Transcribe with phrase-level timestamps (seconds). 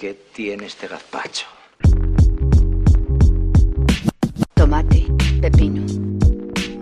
[0.00, 1.44] ¿Qué tiene este gazpacho?
[4.54, 5.06] Tomate,
[5.42, 5.84] pepino,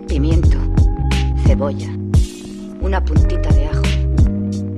[0.07, 0.57] pimiento,
[1.45, 1.89] cebolla,
[2.79, 3.83] una puntita de ajo,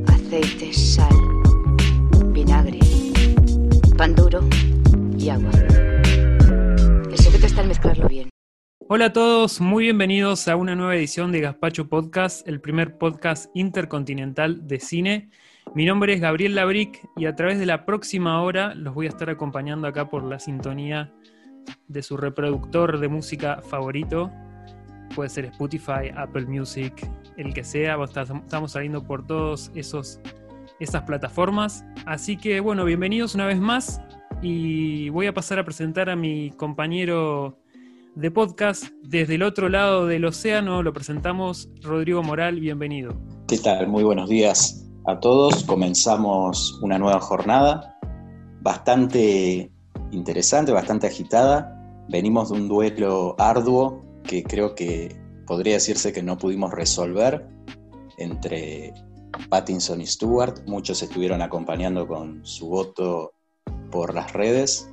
[0.08, 1.14] aceite, sal,
[2.34, 2.80] vinagre,
[3.96, 4.40] pan duro
[5.20, 5.52] y agua.
[7.12, 8.30] El secreto está en mezclarlo bien.
[8.88, 13.52] Hola a todos, muy bienvenidos a una nueva edición de Gazpacho Podcast, el primer podcast
[13.54, 15.30] intercontinental de cine.
[15.74, 19.10] Mi nombre es Gabriel Labric y a través de la próxima hora los voy a
[19.10, 21.14] estar acompañando acá por la sintonía
[21.88, 24.30] de su reproductor de música favorito.
[25.16, 27.98] Puede ser Spotify, Apple Music, el que sea.
[28.04, 30.20] Estamos saliendo por todas esas
[31.08, 31.86] plataformas.
[32.06, 34.02] Así que bueno, bienvenidos una vez más
[34.42, 37.58] y voy a pasar a presentar a mi compañero
[38.16, 40.84] de podcast desde el otro lado del océano.
[40.84, 43.18] Lo presentamos Rodrigo Moral, bienvenido.
[43.48, 43.88] ¿Qué tal?
[43.88, 45.64] Muy buenos días a todos.
[45.64, 47.98] Comenzamos una nueva jornada
[48.62, 49.72] bastante
[50.12, 51.78] interesante, bastante agitada.
[52.10, 55.16] Venimos de un duelo arduo que creo que
[55.48, 57.48] podría decirse que no pudimos resolver
[58.18, 58.94] entre
[59.50, 60.62] Pattinson y Stewart.
[60.68, 63.34] Muchos estuvieron acompañando con su voto
[63.90, 64.90] por las redes.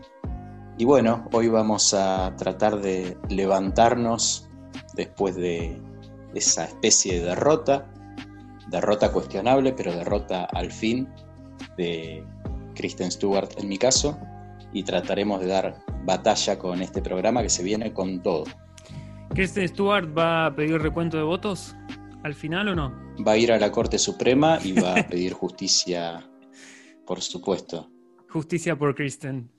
[0.78, 4.48] Y bueno, hoy vamos a tratar de levantarnos
[4.95, 5.81] después de
[6.34, 7.91] esa especie de derrota
[8.70, 11.08] derrota cuestionable, pero derrota al fin
[11.77, 12.24] de
[12.75, 14.19] Kristen Stewart en mi caso,
[14.72, 18.44] y trataremos de dar batalla con este programa que se viene con todo.
[19.34, 21.77] ¿Kristen Stewart va a pedir recuento de votos
[22.22, 22.94] al final o no?
[23.27, 26.28] Va a ir a la Corte Suprema y va a pedir justicia,
[27.06, 27.91] por supuesto.
[28.28, 29.50] Justicia por Kristen.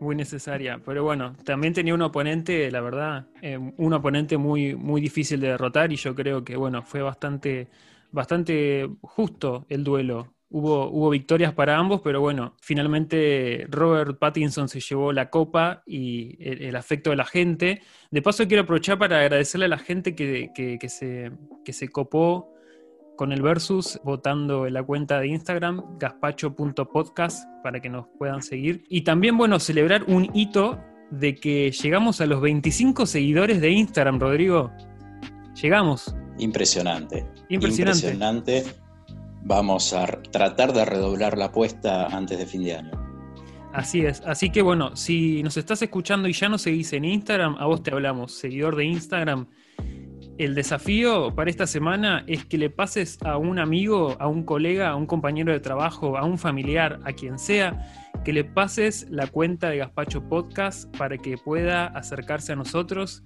[0.00, 0.80] Muy necesaria.
[0.84, 5.48] Pero bueno, también tenía un oponente, la verdad, eh, un oponente muy, muy difícil de
[5.48, 7.68] derrotar y yo creo que, bueno, fue bastante
[8.14, 10.32] bastante justo el duelo.
[10.48, 16.36] Hubo, hubo victorias para ambos, pero bueno, finalmente Robert Pattinson se llevó la copa y
[16.38, 17.82] el, afecto de la gente.
[18.12, 21.32] De paso quiero aprovechar para agradecerle a la gente que, se,
[21.64, 22.54] que se copó
[23.16, 28.84] con el versus votando en la cuenta de Instagram, gaspacho.podcast, para que nos puedan seguir.
[28.88, 34.20] Y también, bueno, celebrar un hito de que llegamos a los 25 seguidores de Instagram,
[34.20, 34.70] Rodrigo.
[35.60, 36.14] Llegamos.
[36.38, 37.26] Impresionante.
[37.48, 38.64] Impresionante.
[39.42, 43.04] Vamos a tratar de redoblar la apuesta antes de fin de año.
[43.74, 44.22] Así es.
[44.24, 47.82] Así que bueno, si nos estás escuchando y ya no seguís en Instagram, a vos
[47.82, 49.48] te hablamos, seguidor de Instagram.
[50.38, 54.90] El desafío para esta semana es que le pases a un amigo, a un colega,
[54.90, 59.26] a un compañero de trabajo, a un familiar, a quien sea, que le pases la
[59.26, 63.22] cuenta de Gaspacho Podcast para que pueda acercarse a nosotros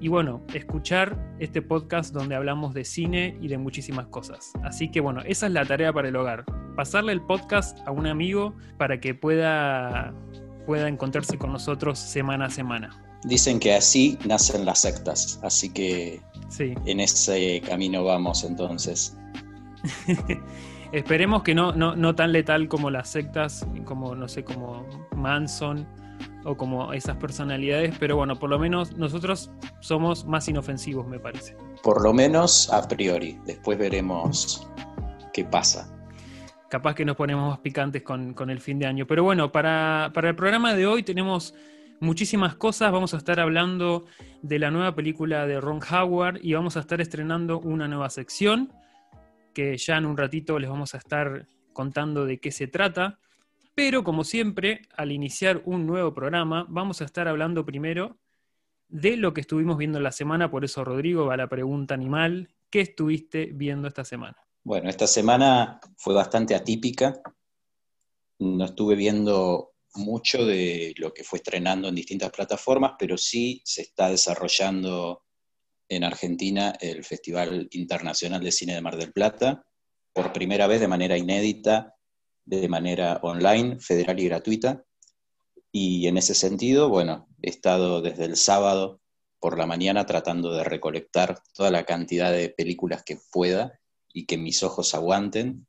[0.00, 4.52] y bueno, escuchar este podcast donde hablamos de cine y de muchísimas cosas.
[4.62, 6.44] Así que bueno, esa es la tarea para el hogar.
[6.76, 10.12] Pasarle el podcast a un amigo para que pueda,
[10.66, 13.02] pueda encontrarse con nosotros semana a semana.
[13.24, 16.74] Dicen que así nacen las sectas, así que sí.
[16.84, 19.16] en ese camino vamos entonces.
[20.92, 24.86] Esperemos que no, no, no tan letal como las sectas, como no sé, como
[25.16, 25.86] Manson
[26.46, 31.56] o como esas personalidades, pero bueno, por lo menos nosotros somos más inofensivos, me parece.
[31.82, 34.68] Por lo menos a priori, después veremos
[35.32, 35.92] qué pasa.
[36.70, 39.06] Capaz que nos ponemos más picantes con, el fin de año.
[39.06, 41.54] Pero bueno, para, para el programa de hoy tenemos
[42.00, 42.90] muchísimas cosas.
[42.92, 44.06] Vamos a estar hablando
[44.42, 48.72] de la nueva película de Ron Howard y vamos a estar estrenando una nueva sección
[49.54, 53.18] que ya en un ratito les vamos a estar contando de qué se trata.
[53.76, 58.18] Pero como siempre, al iniciar un nuevo programa, vamos a estar hablando primero
[58.88, 60.50] de lo que estuvimos viendo en la semana.
[60.50, 62.48] Por eso, Rodrigo, va la pregunta animal.
[62.70, 64.38] ¿Qué estuviste viendo esta semana?
[64.64, 67.20] Bueno, esta semana fue bastante atípica.
[68.38, 73.82] No estuve viendo mucho de lo que fue estrenando en distintas plataformas, pero sí se
[73.82, 75.22] está desarrollando
[75.86, 79.66] en Argentina el Festival Internacional de Cine de Mar del Plata,
[80.14, 81.95] por primera vez de manera inédita
[82.46, 84.84] de manera online, federal y gratuita.
[85.70, 89.00] Y en ese sentido, bueno, he estado desde el sábado
[89.38, 93.78] por la mañana tratando de recolectar toda la cantidad de películas que pueda
[94.12, 95.66] y que mis ojos aguanten.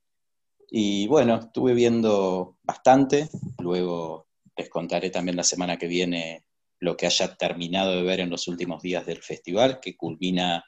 [0.69, 3.29] Y bueno, estuve viendo bastante,
[3.59, 6.45] luego les contaré también la semana que viene
[6.79, 10.63] lo que haya terminado de ver en los últimos días del festival, que culmina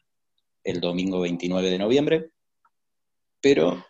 [0.63, 2.31] el domingo 29 de noviembre.
[3.41, 3.85] Pero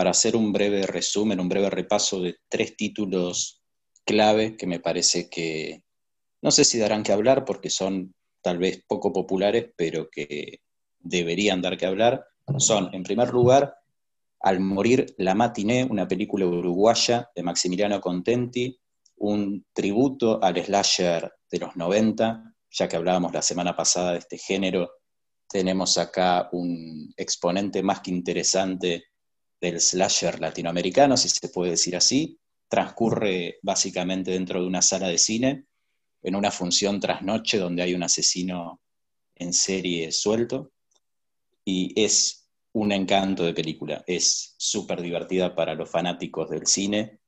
[0.00, 3.60] para hacer un breve resumen, un breve repaso de tres títulos
[4.02, 5.82] clave que me parece que,
[6.40, 10.62] no sé si darán que hablar porque son tal vez poco populares, pero que
[11.00, 12.24] deberían dar que hablar,
[12.56, 13.76] son, en primer lugar,
[14.40, 18.74] Al morir la matiné, una película uruguaya de Maximiliano Contenti,
[19.16, 24.38] un tributo al slasher de los 90, ya que hablábamos la semana pasada de este
[24.38, 24.92] género,
[25.46, 29.09] tenemos acá un exponente más que interesante
[29.60, 32.38] del slasher latinoamericano, si se puede decir así.
[32.68, 35.64] Transcurre básicamente dentro de una sala de cine,
[36.22, 38.80] en una función tras noche donde hay un asesino
[39.34, 40.72] en serie suelto,
[41.64, 44.04] y es un encanto de película.
[44.06, 47.20] Es súper divertida para los fanáticos del cine,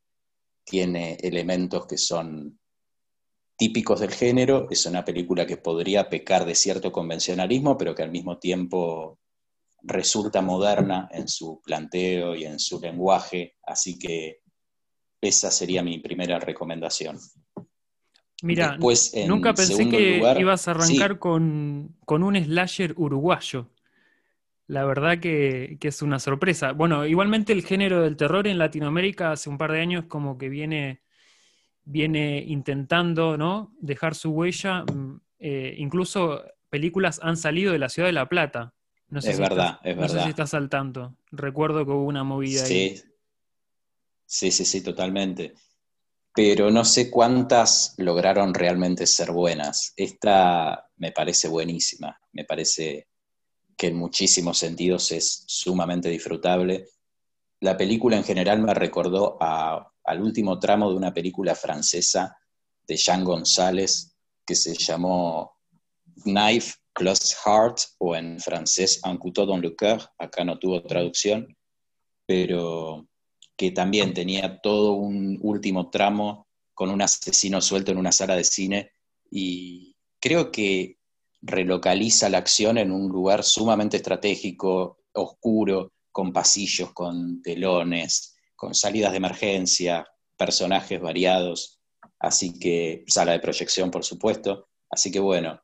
[0.65, 2.59] tiene elementos que son
[3.57, 8.11] típicos del género, es una película que podría pecar de cierto convencionalismo, pero que al
[8.11, 9.19] mismo tiempo
[9.85, 14.41] resulta moderna en su planteo y en su lenguaje, así que
[15.21, 17.19] esa sería mi primera recomendación.
[18.43, 18.77] Mira,
[19.27, 23.71] nunca pensé que ibas a arrancar con, un slasher uruguayo.
[24.67, 26.73] La verdad que, que, es una sorpresa.
[26.73, 30.49] Bueno, igualmente el género del terror en Latinoamérica hace un par de años como que
[30.49, 31.03] viene
[31.85, 33.75] viene intentando ¿no?
[33.81, 34.85] dejar su huella.
[34.85, 38.75] Mm, eh, incluso películas han salido de la ciudad de La Plata.
[39.13, 40.15] No sé es verdad, es verdad.
[40.15, 41.19] No sé si estás al tanto.
[41.31, 42.97] Recuerdo que hubo una movida ahí.
[44.25, 45.53] Sí, sí, sí, totalmente.
[46.35, 49.93] Pero no sé cuántas lograron realmente ser buenas.
[49.97, 52.19] Esta me parece buenísima.
[52.33, 53.09] Me parece
[53.77, 56.89] que en muchísimos sentidos es sumamente disfrutable.
[57.61, 62.35] La película en general me recordó a al último tramo de una película francesa
[62.87, 65.59] de Jean González que se llamó
[66.25, 71.57] Knife plus Heart o en francés Un couteau dans le cœur, acá no tuvo traducción,
[72.27, 73.07] pero
[73.57, 78.45] que también tenía todo un último tramo con un asesino suelto en una sala de
[78.45, 78.93] cine
[79.31, 80.99] y creo que
[81.43, 89.13] relocaliza la acción en un lugar sumamente estratégico, oscuro, con pasillos, con telones, con salidas
[89.13, 90.07] de emergencia,
[90.37, 91.81] personajes variados,
[92.19, 94.69] así que sala de proyección, por supuesto.
[94.91, 95.61] Así que bueno,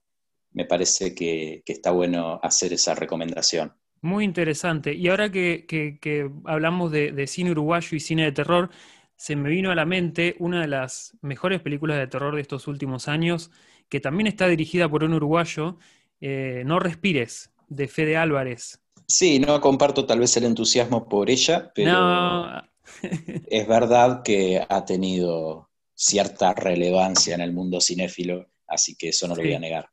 [0.52, 3.72] me parece que, está bueno hacer esa recomendación.
[4.00, 4.94] Muy interesante.
[4.94, 8.70] Y ahora que, hablamos de, cine uruguayo y cine de terror,
[9.16, 12.68] se me vino a la mente una de las mejores películas de terror de estos
[12.68, 13.50] últimos años,
[13.88, 15.78] que también está dirigida por un uruguayo,
[16.20, 18.80] eh, No Respires, de Fede Álvarez.
[19.06, 22.62] Sí, no comparto tal vez el entusiasmo por ella, pero
[23.50, 29.34] es verdad que ha tenido cierta relevancia en el mundo cinéfilo, así que eso no
[29.34, 29.88] lo voy a negar.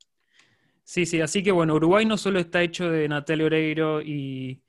[0.85, 4.61] Sí, sí, así que bueno, Uruguay no solo está hecho de Natalia Oreiro y,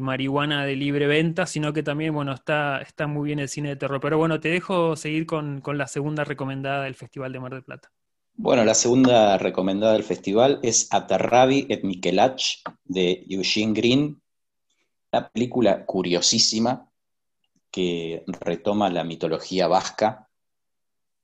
[0.00, 3.76] marihuana de libre venta, sino que también, bueno, está, está muy bien el cine de
[3.76, 3.98] terror.
[3.98, 7.90] Pero bueno, te dejo seguir con, la segunda recomendada del Festival de Mar del Plata.
[8.34, 12.42] Bueno, la segunda recomendada del festival es Aterrabi et Mikelach
[12.84, 14.20] de Eugene Green,
[15.10, 16.86] una película curiosísima
[17.70, 20.28] que retoma la mitología vasca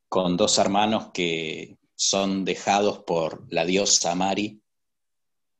[0.09, 4.63] con dos hermanos que son dejados por la diosa Mari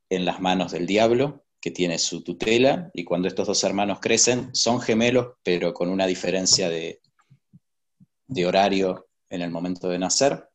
[0.09, 4.55] en las manos del diablo, que tiene su tutela, y cuando estos dos hermanos crecen,
[4.55, 7.01] son gemelos, pero con una diferencia de,
[8.29, 10.49] de horario en el momento de nacer.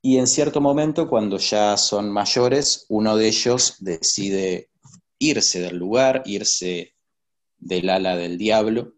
[0.00, 4.70] Y en cierto momento, cuando ya son mayores, uno de ellos decide
[5.18, 6.94] irse del lugar, irse
[7.58, 8.94] del ala del diablo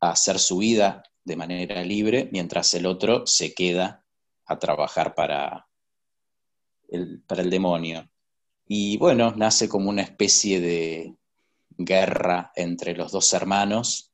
[0.00, 4.02] a hacer su vida de manera libre, mientras el otro se queda
[4.46, 5.68] a trabajar para
[6.88, 8.08] el, para el demonio.
[8.66, 11.14] Y bueno, nace como una especie de
[11.78, 14.12] guerra entre los dos hermanos,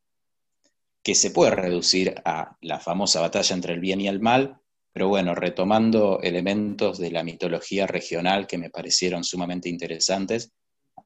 [1.03, 4.61] que se puede reducir a la famosa batalla entre el bien y el mal,
[4.93, 10.53] pero bueno, retomando elementos de la mitología regional que me parecieron sumamente interesantes,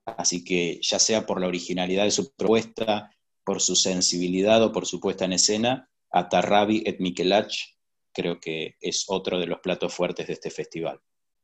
[0.05, 3.11] Así que ya sea por la originalidad de su propuesta,
[3.45, 7.76] por su sensibilidad o por su puesta en escena, Atarrabi et Mikelach
[8.17, 10.99] creo que es otro de los platos fuertes de este festival.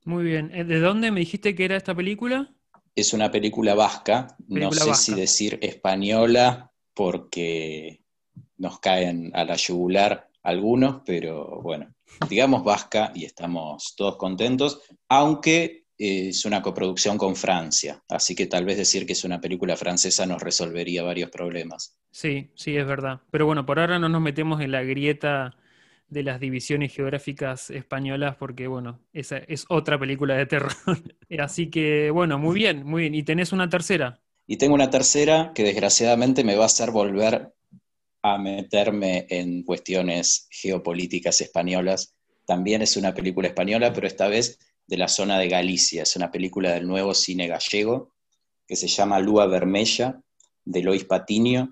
[0.04, 0.50] Muy bien.
[0.54, 2.54] Eh, ¿De dónde me dijiste que era esta película?
[2.96, 8.02] Es una película vasca, no sé si decir española porque
[8.56, 11.94] nos caen a la yugular algunos, pero bueno,
[12.28, 18.64] digamos vasca y estamos todos contentos, aunque es una coproducción con Francia, así que tal
[18.64, 21.96] vez decir que es una película francesa nos resolvería varios problemas.
[22.10, 23.20] Sí, sí, es verdad.
[23.30, 25.56] Pero bueno, por ahora no nos metemos en la grieta
[26.12, 30.72] de las divisiones geográficas españolas porque, bueno, esa es otra película de terror.
[31.38, 33.14] así que, bueno, muy bien, muy bien.
[33.14, 34.20] ¿Y tenés una tercera?
[34.46, 37.54] Y tengo una tercera que desgraciadamente me va a hacer volver
[38.22, 42.14] a meterme en cuestiones geopolíticas españolas.
[42.44, 46.02] También es una película española, pero esta vez de la zona de Galicia.
[46.02, 48.12] Es una película del nuevo cine gallego
[48.66, 50.20] que se llama Lua Vermella,
[50.64, 51.70] de Lois Patiño.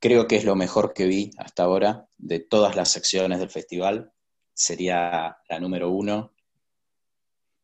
[0.00, 4.12] Creo que es lo mejor que vi hasta ahora de todas las secciones del festival.
[4.54, 6.32] Sería la número uno.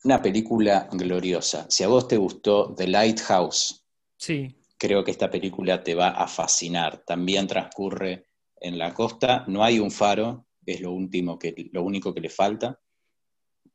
[0.03, 1.67] Una película gloriosa.
[1.71, 3.85] Si a vos te gustó The Lighthouse,
[4.17, 4.57] sí.
[4.77, 7.05] creo que esta película te va a fascinar.
[7.07, 8.27] También transcurre
[8.57, 9.45] en la costa.
[9.47, 12.81] No hay un faro, es lo, último que, lo único que le falta,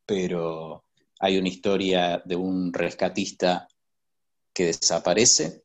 [0.06, 0.86] pero
[1.20, 3.68] hay una historia de un rescatista
[4.54, 5.63] que desaparece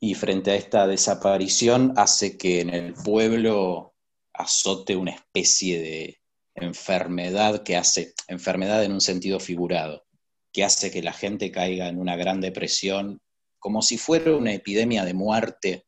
[0.00, 3.94] y frente a esta desaparición hace que en el pueblo
[4.32, 6.20] azote una especie de
[6.54, 10.06] enfermedad que hace, enfermedad en un sentido figurado,
[10.52, 13.20] que hace que la gente caiga en una gran depresión,
[13.58, 15.84] como si fuera una epidemia de muerte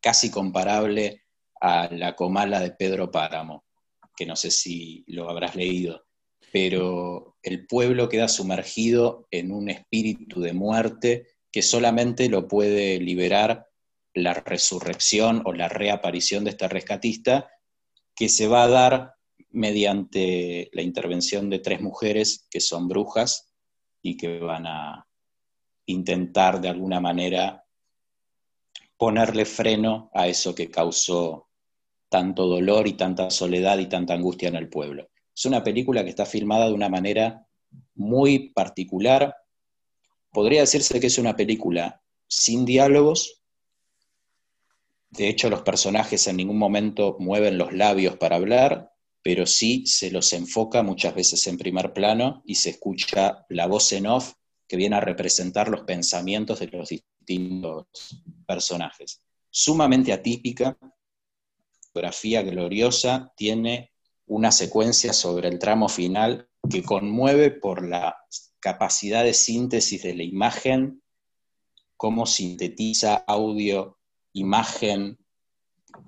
[0.00, 1.22] casi comparable
[1.60, 3.64] a la comala de Pedro Páramo,
[4.16, 6.04] que no sé si lo habrás leído,
[6.50, 13.68] pero el pueblo queda sumergido en un espíritu de muerte que solamente lo puede liberar
[14.14, 17.50] la resurrección o la reaparición de este rescatista,
[18.14, 19.14] que se va a dar
[19.50, 23.52] mediante la intervención de tres mujeres que son brujas
[24.02, 25.06] y que van a
[25.86, 27.64] intentar de alguna manera
[28.96, 31.48] ponerle freno a eso que causó
[32.08, 35.08] tanto dolor y tanta soledad y tanta angustia en el pueblo.
[35.34, 37.46] Es una película que está filmada de una manera
[37.94, 39.34] muy particular,
[40.32, 43.42] podría decirse que es una película sin diálogos.
[45.10, 50.10] De hecho, los personajes en ningún momento mueven los labios para hablar, pero sí se
[50.10, 54.32] los enfoca muchas veces en primer plano y se escucha la voz en off
[54.66, 57.86] que viene a representar los pensamientos de los distintos
[58.46, 59.20] personajes.
[59.50, 60.78] Sumamente atípica,
[61.88, 63.92] fotografía gloriosa, tiene
[64.26, 68.16] una secuencia sobre el tramo final que conmueve por la
[68.62, 71.02] capacidad de síntesis de la imagen,
[71.96, 73.98] cómo sintetiza audio,
[74.32, 75.18] imagen,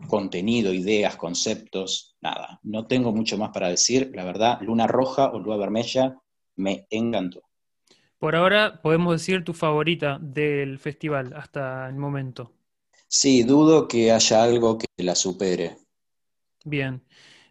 [0.09, 2.61] contenido, ideas, conceptos, nada.
[2.63, 4.13] No tengo mucho más para decir.
[4.15, 6.17] La verdad, Luna Roja o Luna Vermella
[6.57, 7.43] me encantó.
[8.19, 12.53] Por ahora podemos decir tu favorita del festival hasta el momento.
[13.09, 15.77] Sí, dudo que haya algo que la supere.
[16.65, 17.03] Bien,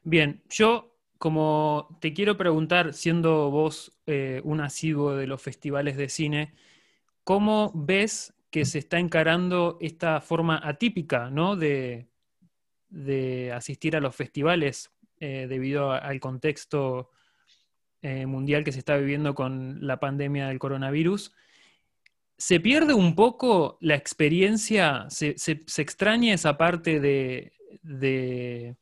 [0.03, 0.41] bien.
[0.50, 0.92] Yo
[1.23, 6.53] como te quiero preguntar, siendo vos eh, un asiduo de los festivales de cine,
[7.23, 11.55] ¿cómo ves que se está encarando esta forma atípica ¿no?
[11.55, 12.09] de,
[13.55, 17.11] asistir a los festivales eh, debido al contexto
[18.01, 21.31] eh, mundial que se está viviendo con la pandemia del coronavirus?
[22.37, 25.05] ¿Se pierde un poco la experiencia?
[25.07, 28.75] ¿Se, extraña esa parte de de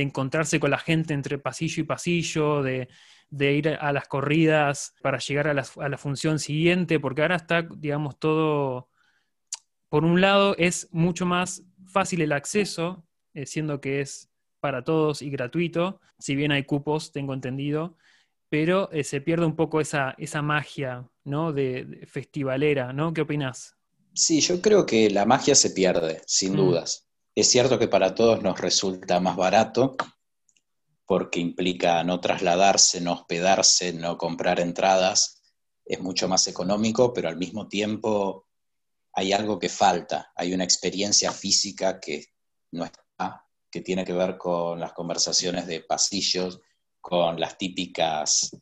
[0.00, 2.88] encontrarse con la gente entre pasillo y pasillo, de,
[3.30, 8.88] ir a las corridas para llegar a la, función siguiente, porque ahora está, digamos, todo,
[9.88, 14.30] por un lado es mucho más fácil el acceso, eh, siendo que es
[14.60, 17.98] para todos y gratuito, si bien hay cupos, tengo entendido,
[18.48, 21.52] pero eh, se pierde un poco esa, esa magia, ¿no?
[21.52, 23.12] De, festivalera, ¿no?
[23.12, 23.76] ¿Qué opinas?
[24.14, 26.56] Sí, yo creo que la magia se pierde, sin mm.
[26.56, 27.08] dudas.
[27.34, 29.96] Es cierto que para todos nos resulta más barato
[31.06, 35.42] porque implica no trasladarse, no hospedarse, no comprar entradas.
[35.84, 38.48] Es mucho más económico, pero al mismo tiempo
[39.14, 40.30] hay algo que falta.
[40.36, 42.26] Hay una experiencia física que
[42.72, 46.60] no está, que tiene que ver con las conversaciones de pasillos,
[47.00, 48.54] con las típicas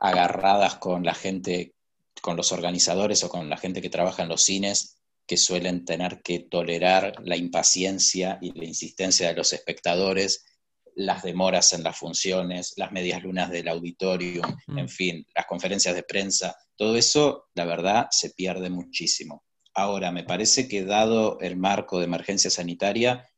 [0.00, 1.74] agarradas con la gente,
[2.22, 4.97] con los organizadores o con la gente que trabaja en los cines
[5.28, 10.46] que suelen tener que tolerar la impaciencia y la insistencia de los espectadores,
[10.94, 14.78] las demoras en las funciones, las medias lunas del auditorium, mm.
[14.78, 19.44] en fin, las conferencias de prensa, todo eso, la verdad, se pierde muchísimo.
[19.74, 23.28] Ahora, me parece que dado el marco de emergencia sanitaria,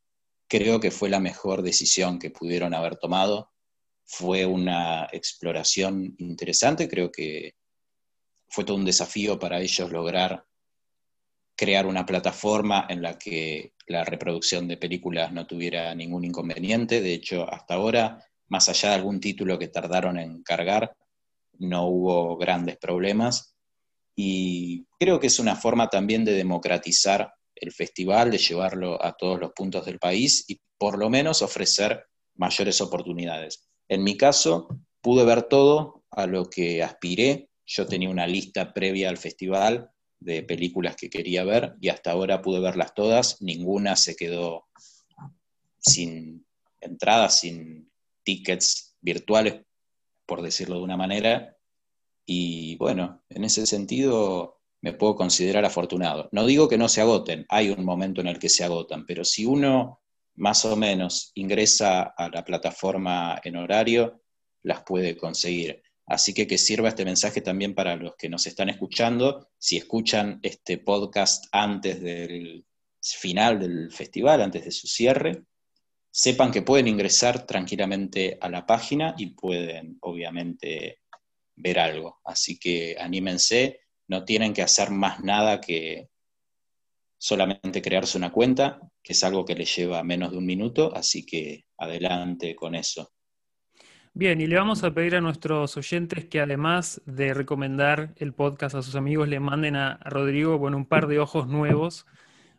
[0.46, 3.50] creo que fue la mejor decisión que pudieron haber tomado.
[4.04, 7.56] Fue una exploración interesante, creo que
[8.48, 10.44] fue todo un desafío para ellos lograr
[11.60, 17.02] crear una plataforma en la que la reproducción de películas no tuviera ningún inconveniente.
[17.02, 20.96] De hecho, hasta ahora, más allá de algún título que tardaron en cargar,
[21.58, 23.54] no hubo grandes problemas.
[24.16, 29.38] Y creo que es una forma también de democratizar el festival, de llevarlo a todos
[29.38, 33.68] los puntos del país y por lo menos ofrecer mayores oportunidades.
[33.86, 34.66] En mi caso,
[35.02, 37.50] pude ver todo a lo que aspiré.
[37.66, 39.90] Yo tenía una lista previa al festival
[40.20, 44.68] de películas que quería ver y hasta ahora pude verlas todas, ninguna se quedó
[45.78, 46.46] sin
[46.80, 47.90] entradas, sin
[48.22, 49.62] tickets virtuales,
[50.26, 51.56] por decirlo de una manera.
[52.26, 56.28] Y bueno, en ese sentido me puedo considerar afortunado.
[56.32, 59.24] No digo que no se agoten, hay un momento en el que se agotan, pero
[59.24, 60.00] si uno
[60.36, 64.22] más o menos ingresa a la plataforma en horario,
[64.62, 65.82] las puede conseguir.
[66.06, 69.50] Así que que sirva este mensaje también para los que nos están escuchando.
[69.58, 72.66] Si escuchan este podcast antes del
[73.00, 75.44] final del festival, antes de su cierre,
[76.10, 81.00] sepan que pueden ingresar tranquilamente a la página y pueden, obviamente,
[81.54, 82.20] ver algo.
[82.24, 86.08] Así que anímense, no tienen que hacer más nada que
[87.16, 91.24] solamente crearse una cuenta, que es algo que les lleva menos de un minuto, así
[91.24, 93.12] que adelante con eso.
[94.12, 98.74] Bien, y le vamos a pedir a nuestros oyentes que además de recomendar el podcast
[98.74, 102.06] a sus amigos, le manden a Rodrigo bueno, un par de ojos nuevos,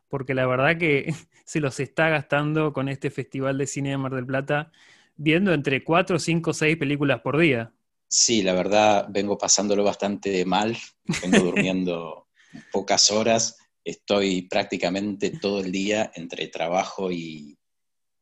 [0.07, 1.13] porque la verdad que
[1.45, 4.71] se los está gastando con este Festival de Cine de Mar del Plata,
[5.17, 7.73] viendo entre 4, 5, 6 películas por día.
[8.07, 10.77] Sí, la verdad vengo pasándolo bastante mal,
[11.21, 12.27] vengo durmiendo
[12.71, 17.57] pocas horas, estoy prácticamente todo el día entre trabajo y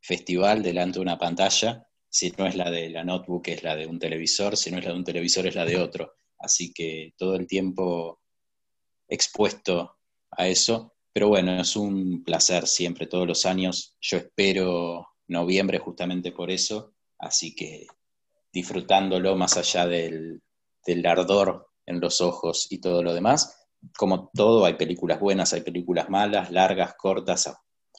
[0.01, 3.85] festival delante de una pantalla si no es la de la notebook, es la de
[3.85, 6.13] un televisor, si no es la de un televisor, es la de otro.
[6.39, 8.19] Así que todo el tiempo
[9.07, 9.97] expuesto
[10.31, 10.93] a eso.
[11.13, 13.95] Pero bueno, es un placer siempre, todos los años.
[14.01, 16.93] Yo espero noviembre justamente por eso.
[17.17, 17.87] Así que
[18.51, 20.41] disfrutándolo más allá del,
[20.85, 23.67] del ardor en los ojos y todo lo demás.
[23.97, 27.51] Como todo, hay películas buenas, hay películas malas, largas, cortas,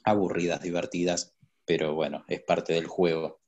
[0.04, 3.40] aburridas, divertidas, pero bueno, es parte del juego.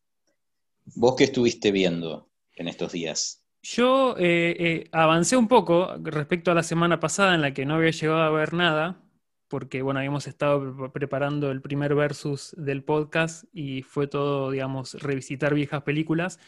[0.94, 3.42] ¿Vos qué estuviste viendo en estos días?
[3.62, 7.74] Yo eh, eh, avancé un poco respecto a la semana pasada en la que no
[7.74, 9.00] había llegado a ver nada,
[9.46, 15.54] porque bueno, habíamos estado preparando el primer versus del podcast y fue todo, digamos, revisitar
[15.54, 16.40] viejas películas.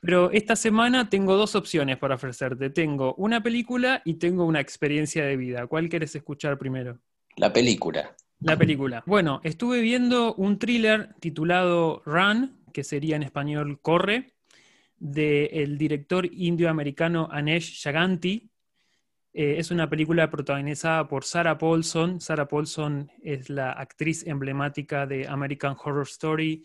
[0.00, 2.70] Pero esta semana tengo dos opciones para ofrecerte.
[2.70, 5.66] Tengo una película y tengo una experiencia de vida.
[5.66, 6.98] ¿Cuál quieres escuchar primero?
[7.36, 8.16] La película.
[8.40, 9.02] La película.
[9.06, 14.34] Bueno, estuve viendo un thriller titulado Run, que sería en español Corre,
[14.98, 18.50] del director indio-americano Anesh Shaganti.
[19.32, 22.20] Eh, es una película protagonizada por Sarah Paulson.
[22.20, 26.64] Sarah Paulson es la actriz emblemática de American Horror Story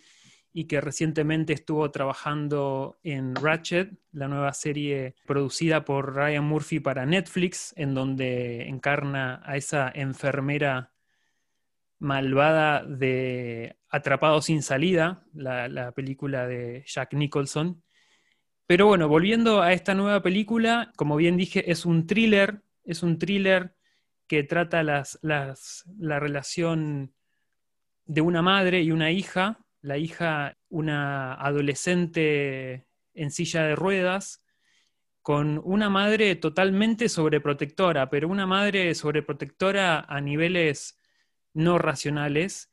[0.54, 7.08] y que recientemente estuvo trabajando en Ratchet, la nueva serie producida por Ryan Murphy para
[7.08, 10.92] Netflix, en donde encarna a esa enfermera
[11.98, 17.84] malvada de Atrapado sin salida, la, película de Jack Nicholson.
[18.66, 23.20] Pero bueno, volviendo a esta nueva película, como bien dije, es un thriller, es un
[23.20, 23.76] thriller
[24.26, 27.14] que trata las, la relación
[28.06, 34.44] de una madre y una hija, la hija una adolescente en silla de ruedas,
[35.22, 41.00] con una madre totalmente sobreprotectora, pero una madre sobreprotectora a niveles
[41.54, 42.73] no racionales.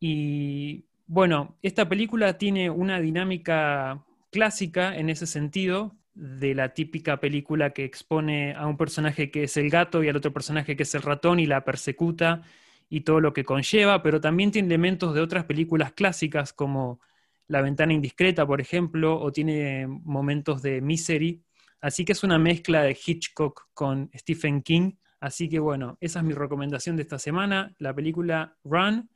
[0.00, 7.70] Y bueno, esta película tiene una dinámica clásica en ese sentido, de la típica película
[7.70, 10.94] que expone a un personaje que es el gato y al otro personaje que es
[10.94, 12.42] el ratón y la persecuta
[12.88, 17.00] y todo lo que conlleva, pero también tiene elementos de otras películas clásicas como
[17.48, 21.42] La ventana indiscreta, por ejemplo, o tiene momentos de Misery.
[21.80, 26.24] Así que es una mezcla de Hitchcock con Stephen King Así que bueno, esa es
[26.24, 29.08] mi recomendación de esta semana, la película Run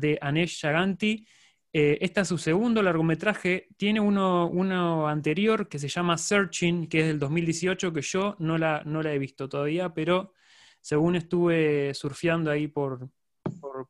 [0.00, 1.26] de Anesh Shaganti.
[1.72, 3.68] Eh, este es su segundo largometraje.
[3.76, 8.82] Tiene uno, anterior que se llama Searching, que es del 2018, que yo no la,
[8.84, 10.32] no la he visto todavía, pero
[10.80, 13.08] según estuve surfeando ahí por,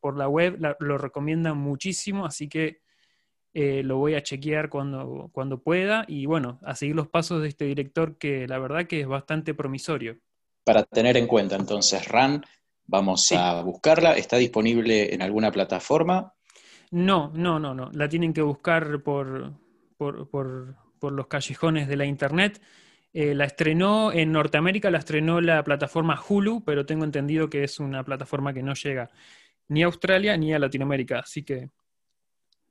[0.00, 2.80] por, la web, lo recomiendan muchísimo, así que
[3.52, 7.48] eh, lo voy a chequear cuando, cuando pueda y bueno, a seguir los pasos de
[7.48, 10.18] este director que la verdad que es bastante promisorio
[10.66, 11.54] para tener en cuenta.
[11.54, 12.44] Entonces, RAN,
[12.86, 14.16] vamos a buscarla.
[14.16, 16.32] ¿Está disponible en alguna plataforma?
[16.90, 17.90] No, no, no, no.
[17.92, 19.52] La tienen que buscar por,
[19.96, 22.60] por, los callejones de la Internet.
[23.12, 27.80] Eh, la estrenó en Norteamérica, la estrenó la plataforma Hulu, pero tengo entendido que es
[27.80, 29.10] una plataforma que no llega
[29.68, 31.70] ni a Australia ni a Latinoamérica, así que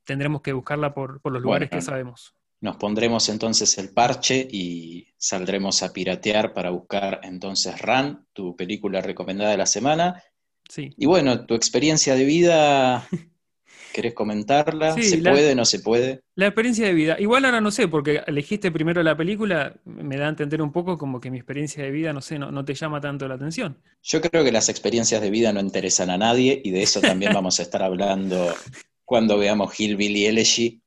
[0.03, 2.35] tendremos que buscarla por, los lugares que sabemos.
[2.61, 9.01] Nos pondremos entonces el parche y saldremos a piratear para buscar entonces Run, tu película
[9.01, 10.23] recomendada de la semana.
[10.69, 10.93] Sí.
[10.97, 13.07] Y bueno, tu experiencia de vida,
[13.93, 14.93] ¿querés comentarla?
[14.93, 16.21] ¿Se puede, no se puede?
[16.35, 17.17] La experiencia de vida.
[17.19, 20.97] Igual ahora no sé, porque elegiste primero la película, me da a entender un poco
[20.97, 23.77] como que mi experiencia de vida, no sé, no, no te llama tanto la atención.
[24.01, 27.33] Yo creo que las experiencias de vida no interesan a nadie y de eso también
[27.33, 28.55] vamos a estar hablando
[29.03, 30.81] cuando veamos Hillbilly Elegy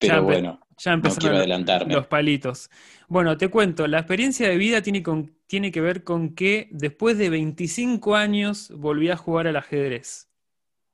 [0.00, 0.60] pero bueno.
[0.78, 2.70] Ya empezaron los palitos.
[3.06, 5.02] Bueno, te cuento, la experiencia de vida tiene,
[5.46, 10.30] tiene que ver con que después de 25 años volví a jugar al ajedrez.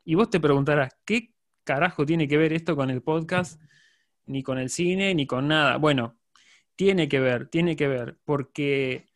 [0.04, 3.62] Y vos te preguntarás, ¿qué carajo tiene que ver esto con el podcast?
[4.26, 5.76] Ni con el cine, ni con nada.
[5.76, 6.16] Bueno,
[6.74, 9.06] tiene que ver, tiene que ver, porque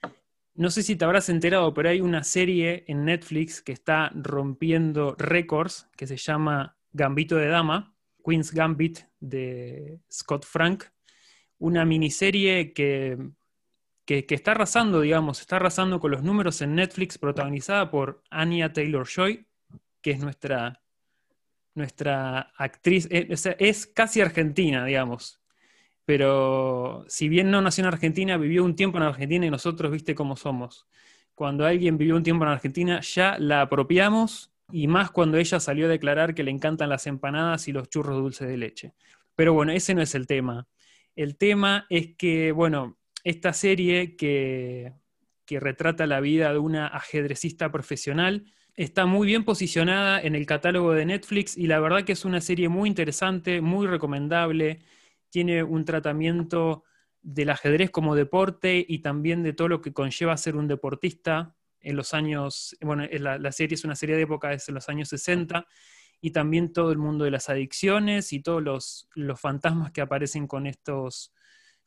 [0.54, 5.16] no sé si te habrás enterado, pero hay una serie en Netflix que está rompiendo
[5.18, 10.84] récords que se llama Gambito de Dama, Queen's Gambit de Scott Frank,
[11.58, 13.18] una miniserie que,
[14.04, 19.06] que, está arrasando, digamos, está arrasando con los números en Netflix, protagonizada por Anya Taylor
[19.06, 19.46] Joy,
[20.00, 20.80] que es nuestra,
[21.74, 23.28] nuestra actriz, eh,
[23.58, 25.40] es casi argentina, digamos
[26.10, 30.16] pero si bien no nació en Argentina, vivió un tiempo en Argentina y nosotros, viste
[30.16, 30.88] cómo somos.
[31.36, 35.86] Cuando alguien vivió un tiempo en Argentina, ya la apropiamos y más cuando ella salió
[35.86, 38.94] a declarar que le encantan las empanadas y los churros dulces de leche.
[39.34, 40.68] Pero bueno, ese no es el tema.
[41.16, 44.92] El tema es que, bueno, esta serie que,
[45.44, 48.44] que retrata la vida de una ajedrecista profesional
[48.76, 52.40] está muy bien posicionada en el catálogo de Netflix y la verdad que es una
[52.40, 54.80] serie muy interesante, muy recomendable
[55.30, 56.84] tiene un tratamiento
[57.22, 61.96] del ajedrez como deporte y también de todo lo que conlleva ser un deportista en
[61.96, 65.66] los años, bueno, la, serie es una serie de época desde los años 60,
[66.20, 70.46] y también todo el mundo de las adicciones y todos los, los fantasmas que aparecen
[70.46, 71.32] con estos,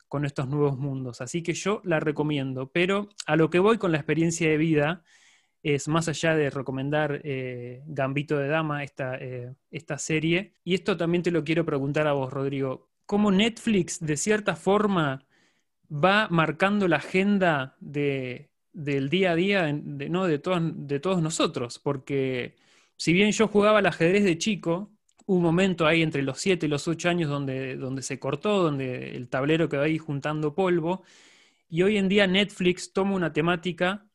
[0.08, 1.20] con estos nuevos mundos.
[1.20, 5.04] Así que yo la recomiendo, pero a lo que voy con la experiencia de vida
[5.62, 10.96] es más allá de recomendar eh, Gambito de Dama, esta, eh, esta serie, y esto
[10.96, 15.26] también te lo quiero preguntar a vos, Rodrigo cómo Netflix de cierta forma
[15.90, 17.76] va marcando la agenda
[18.74, 20.26] del día a día de, ¿no?
[20.26, 22.56] de, todos, nosotros, porque
[22.96, 24.92] si bien yo jugaba al ajedrez de chico,
[25.26, 29.16] un momento ahí entre los 7 y los 8 años donde, donde se cortó, donde
[29.16, 31.02] el tablero quedó ahí juntando polvo,
[31.68, 34.06] y hoy en día Netflix toma una temática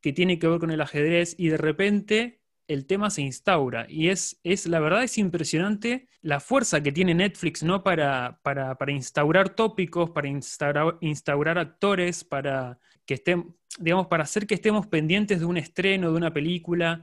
[0.00, 2.37] que tiene que ver con el ajedrez y de repente
[2.68, 3.86] el tema se instaura.
[3.88, 7.82] Y es, es, la verdad es impresionante la fuerza que tiene Netflix, ¿no?
[7.82, 14.54] Para, para, instaurar tópicos, para instaurar, instaurar, actores, para que estén, digamos, para hacer que
[14.54, 17.02] estemos pendientes de un estreno, de una película.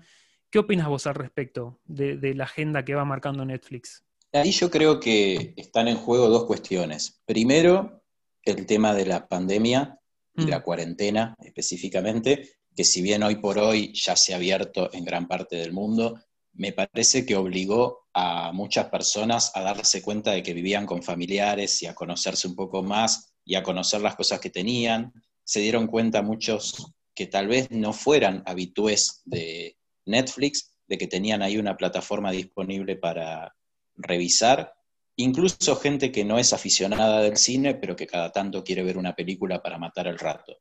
[0.51, 4.05] ¿Qué opinas vos al respecto de, la agenda que va marcando Netflix?
[4.31, 7.21] Ahí yo creo que están en juego dos cuestiones.
[7.25, 8.03] Primero,
[8.43, 9.99] el tema de la pandemia
[10.35, 10.63] y la mm.
[10.63, 15.55] cuarentena específicamente, que si bien hoy por hoy ya se ha abierto en gran parte
[15.55, 16.19] del mundo,
[16.53, 21.81] me parece que obligó a muchas personas a darse cuenta de que vivían con familiares
[21.81, 25.13] y a conocerse un poco más y a conocer las cosas que tenían.
[25.43, 31.41] Se dieron cuenta muchos que tal vez no fueran habitués de Netflix, de que tenían
[31.41, 33.55] ahí una plataforma disponible para
[33.95, 34.73] revisar.
[35.17, 39.15] Incluso gente que no es aficionada del cine, pero que cada tanto quiere ver una
[39.15, 40.57] película para matar el rato.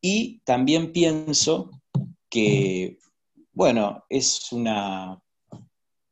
[0.00, 1.70] Y también pienso
[2.28, 2.98] que,
[3.52, 5.20] bueno, es una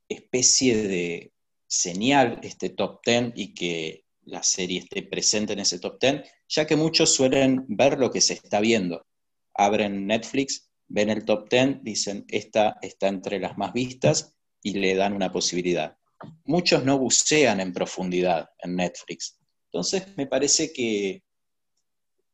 [0.08, 1.32] especie de
[1.66, 6.66] señal este top 10 y que la serie esté presente en ese top 10, ya
[6.66, 9.06] que muchos suelen ver lo que se está viendo.
[9.54, 14.94] Abren Netflix, ven el top 10, dicen, esta está entre las más vistas y le
[14.94, 15.96] dan una posibilidad.
[16.44, 19.38] Muchos no bucean en profundidad en Netflix.
[19.66, 21.22] Entonces, me parece que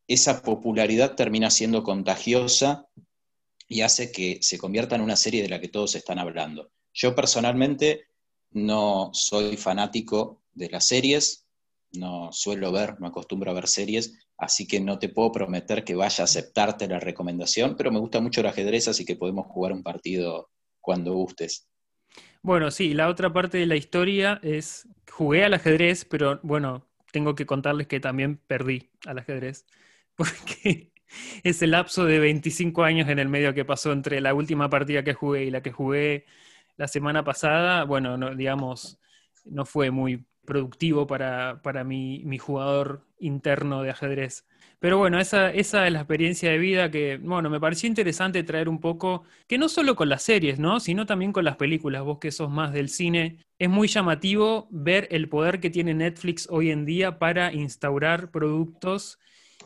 [0.07, 2.87] esa popularidad termina siendo contagiosa
[3.69, 6.71] y hace que se convierta en una serie de la que todos están hablando.
[6.93, 8.07] Yo personalmente
[8.51, 11.47] no soy fanático de las series,
[11.93, 15.95] no suelo ver, no acostumbro a ver series, así que no te puedo prometer que
[15.95, 19.73] vaya a aceptarte la recomendación, pero me gusta mucho el ajedrez, así que podemos jugar
[19.73, 21.69] un partido cuando gustes.
[22.43, 27.35] Bueno, sí, la otra parte de la historia es, jugué al ajedrez, pero bueno, tengo
[27.35, 29.65] que contarles que también perdí al ajedrez.
[30.17, 30.93] porque
[31.43, 35.15] ese lapso de 25 años en el medio que pasó entre la última partida que
[35.15, 36.27] jugué y la que jugué
[36.77, 38.99] la semana pasada, bueno, no, digamos,
[39.45, 44.47] no fue muy productivo para, mi, jugador interno de ajedrez.
[44.81, 48.69] Pero bueno, esa, esa es la experiencia de vida que, bueno, me pareció interesante traer
[48.69, 50.81] un poco, que no solo con las series, ¿no?
[50.81, 55.09] Sino también con las películas, vos que sos más del cine, es muy llamativo ver
[55.11, 59.19] el poder que tiene Netflix hoy en día para instaurar productos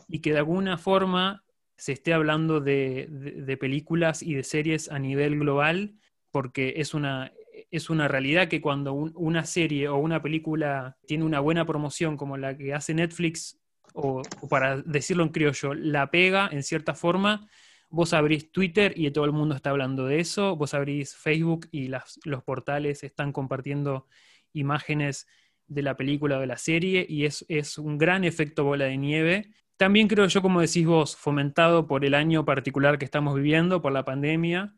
[0.09, 1.45] y que de alguna forma
[1.77, 5.95] se esté hablando de, películas y de series a nivel global,
[6.31, 7.31] porque es una,
[7.71, 12.35] es una realidad que cuando una serie o una película tiene una buena promoción como
[12.35, 13.57] la que hace Netflix,
[13.93, 17.47] o, para decirlo en criollo, la pega en cierta forma,
[17.89, 21.87] vos abrís Twitter y todo el mundo está hablando de eso, vos abrís Facebook y
[21.87, 24.07] los portales están compartiendo
[24.53, 25.27] imágenes
[25.67, 28.97] de la película o de la serie y es, es un gran efecto bola de
[28.97, 29.51] nieve.
[29.79, 33.93] También creo yo, como decís vos, fomentado por el año particular que estamos viviendo, por
[33.93, 34.75] la pandemia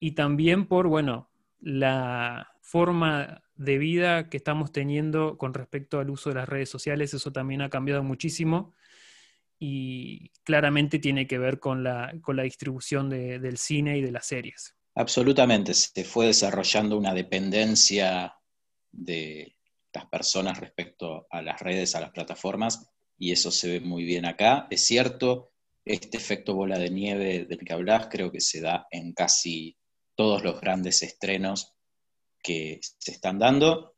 [0.00, 6.30] y también por, bueno, la forma de vida que estamos teniendo con respecto al uso
[6.30, 8.72] de las redes sociales, eso también ha cambiado muchísimo
[9.58, 14.24] y claramente tiene que ver con la, con la distribución del cine y de las
[14.24, 14.74] series.
[14.94, 18.34] Absolutamente, se fue desarrollando una dependencia
[18.90, 19.58] de
[19.92, 24.26] las personas respecto a las redes, a las plataformas, y eso se ve muy bien
[24.26, 24.66] acá.
[24.70, 25.52] Es cierto,
[25.84, 29.76] este efecto bola de nieve del que hablas creo que se da en casi
[30.14, 31.74] todos los grandes estrenos
[32.42, 33.96] que se están dando.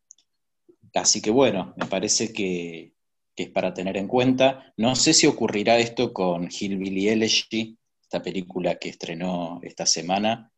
[0.95, 2.95] Así que bueno, me parece que,
[3.37, 4.73] es para tener en cuenta.
[4.77, 10.53] No sé si ocurrirá esto con Hillbilly Elegy, esta película que estrenó esta semana,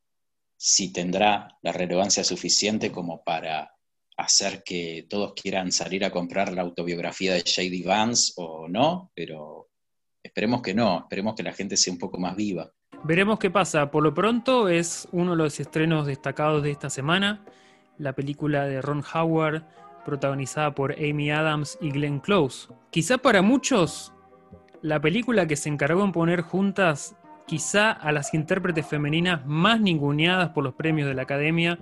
[0.59, 3.76] si tendrá la relevancia suficiente como para
[4.17, 7.83] hacer que todos quieran salir a comprar la autobiografía de J.D.
[7.87, 9.69] Vance o no, pero
[10.23, 12.71] esperemos que no, esperemos que la gente sea un poco más viva.
[13.05, 13.91] Veremos qué pasa.
[13.91, 17.45] Por lo pronto es uno de los estrenos destacados de esta semana,
[17.99, 19.65] la película de Ron Howard,
[20.05, 22.69] protagonizada por Amy Adams y Glenn Close.
[22.91, 24.13] Quizá para muchos,
[24.83, 30.51] la película que se encargó en poner juntas quizá a las intérpretes femeninas más ninguneadas
[30.51, 31.79] por los premios de la Academia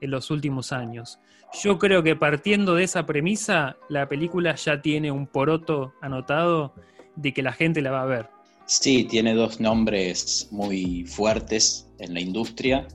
[0.00, 1.18] en los últimos años.
[1.62, 6.74] Yo creo que partiendo de esa premisa, la película ya tiene un poroto anotado
[7.14, 8.28] de que la gente la va a ver.
[8.66, 12.86] Sí, tiene dos nombres muy fuertes en la industria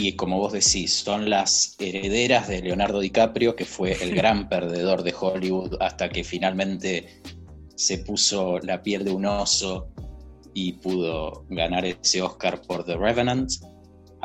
[0.00, 5.02] y como vos decís, son las herederas de Leonardo DiCaprio, que fue el gran perdedor
[5.02, 7.20] de Hollywood hasta que finalmente
[7.74, 9.88] se puso la piel de un oso
[10.54, 13.50] y pudo ganar ese Oscar por The Revenant.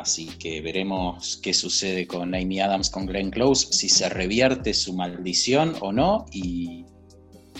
[0.04, 4.92] Así que veremos qué sucede con Amy Adams, con Glenn Close, si se revierte su
[4.92, 6.84] maldición o no y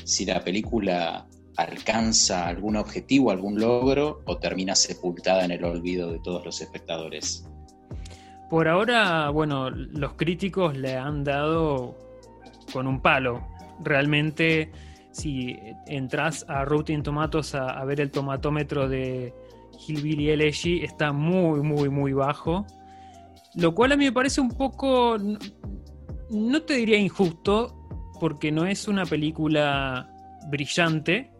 [0.05, 1.27] si la película
[1.57, 7.49] alcanza algún objetivo, algún logro o termina sepultada en el olvido de todos los espectadores.
[8.51, 11.97] Por ahora, bueno, los críticos le han dado
[12.75, 13.43] con un palo.
[13.83, 14.71] Realmente
[15.13, 19.33] si entras a Rotten Tomatoes a, ver el tomatómetro de
[19.87, 22.67] Hillbilly Elegy, está muy, muy, muy bajo.
[23.55, 25.17] Lo cual a mí me parece un poco,
[26.31, 27.85] no te diría injusto,
[28.21, 30.11] porque no es una película
[30.49, 31.31] brillante,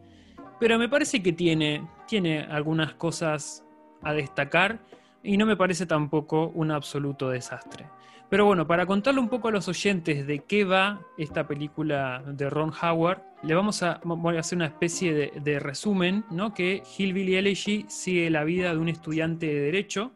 [0.61, 3.65] pero me parece que tiene, tiene algunas cosas
[4.03, 4.81] a destacar
[5.23, 7.87] y no me parece tampoco un absoluto desastre.
[8.29, 12.51] Pero bueno, para contarle un poco a los oyentes de qué va esta película de
[12.51, 14.01] Ron Howard, le vamos a,
[14.39, 16.55] hacer una especie de, resumen, ¿no?
[16.55, 20.13] Que Hillbilly Elegy sigue la vida de un estudiante de Derecho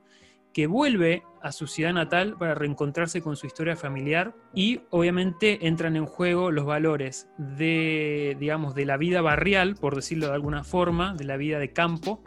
[0.53, 5.95] que vuelve a su ciudad natal para reencontrarse con su historia familiar y obviamente entran
[5.95, 11.14] en juego los valores de, digamos, de la vida barrial, por decirlo de alguna forma,
[11.14, 12.23] de la vida de campo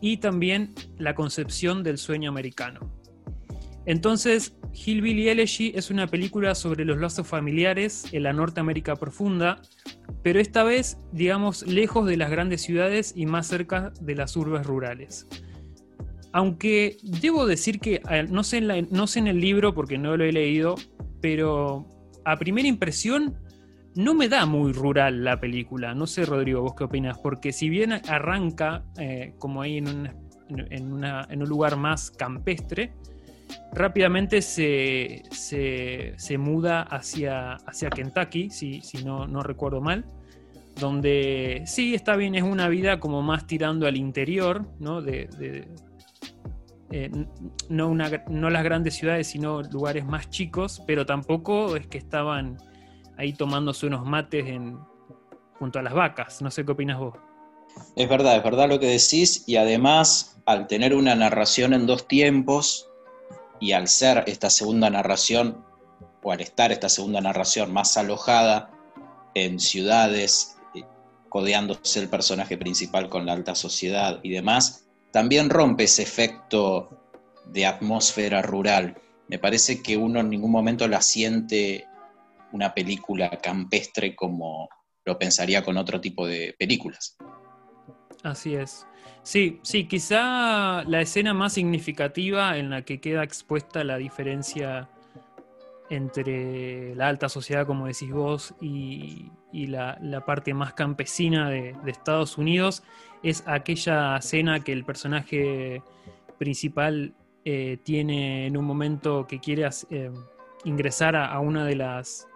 [0.00, 2.99] y también la concepción del sueño americano.
[3.86, 9.62] Entonces, Hillbilly Elegy es una película sobre los lazos familiares en la Norteamérica profunda,
[10.22, 14.66] pero esta vez, digamos, lejos de las grandes ciudades y más cerca de las urbes
[14.66, 15.26] rurales.
[16.32, 20.76] Aunque debo decir que, no sé, en el libro porque no lo he leído,
[21.20, 21.86] pero
[22.24, 23.36] a primera impresión
[23.96, 25.94] no me da muy rural la película.
[25.94, 30.12] No sé, Rodrigo, vos qué opinas, porque si bien arranca eh, como ahí en
[30.92, 32.92] un lugar más campestre,
[33.72, 40.04] rápidamente se, se, muda hacia, hacia Kentucky, si, si no, no, recuerdo mal,
[40.78, 45.02] donde sí, está bien, es una vida como más tirando al interior, ¿no?
[45.02, 45.68] De,
[46.92, 47.10] eh,
[47.68, 52.58] no, una, no las grandes ciudades, sino lugares más chicos, pero tampoco es que estaban
[53.16, 54.78] ahí tomándose unos mates en,
[55.58, 56.42] junto a las vacas.
[56.42, 57.14] No sé qué opinas vos.
[57.94, 62.08] Es verdad, es verdad lo que decís, y además, al tener una narración en dos
[62.08, 62.89] tiempos,
[63.60, 65.64] y al ser esta segunda narración,
[66.22, 68.70] o al estar esta segunda narración más alojada
[69.34, 70.82] en ciudades, eh,
[71.28, 76.90] codeándose el personaje principal con la alta sociedad y demás, también rompe ese efecto
[77.46, 78.96] de atmósfera rural.
[79.28, 81.86] Me parece que uno en ningún momento la siente
[82.52, 84.68] una película campestre como
[85.04, 87.16] lo pensaría con otro tipo de películas.
[88.22, 88.86] Así es.
[89.22, 94.88] Sí, sí, quizá la escena más significativa en la que queda expuesta la diferencia
[95.90, 102.82] entre la alta sociedad, como decís vos, y, la, parte más campesina de, Estados Unidos
[103.22, 105.82] es aquella escena que el personaje
[106.38, 107.12] principal
[107.44, 110.10] eh, tiene en un momento que quiere eh,
[110.64, 112.28] ingresar a, una de las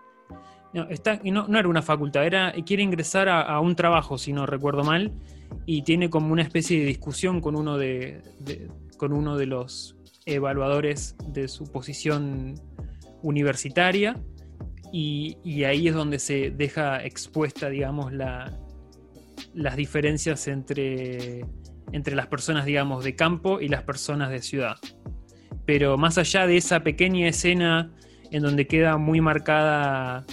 [0.75, 5.13] No, era una facultad, era, quiere ingresar a, un trabajo, si no recuerdo mal,
[5.67, 8.23] y tiene como una especie de discusión con uno de,
[8.97, 12.57] con uno de los evaluadores de su posición
[13.23, 14.21] universitaria,
[14.91, 18.53] y, ahí es donde se deja expuesta, digamos, la,
[19.53, 21.45] las diferencias entre,
[21.93, 24.77] entre las personas, digamos, de campo y las personas de ciudad.
[25.67, 27.93] Pero más allá de esa pequeña escena
[28.31, 30.25] en donde queda muy marcada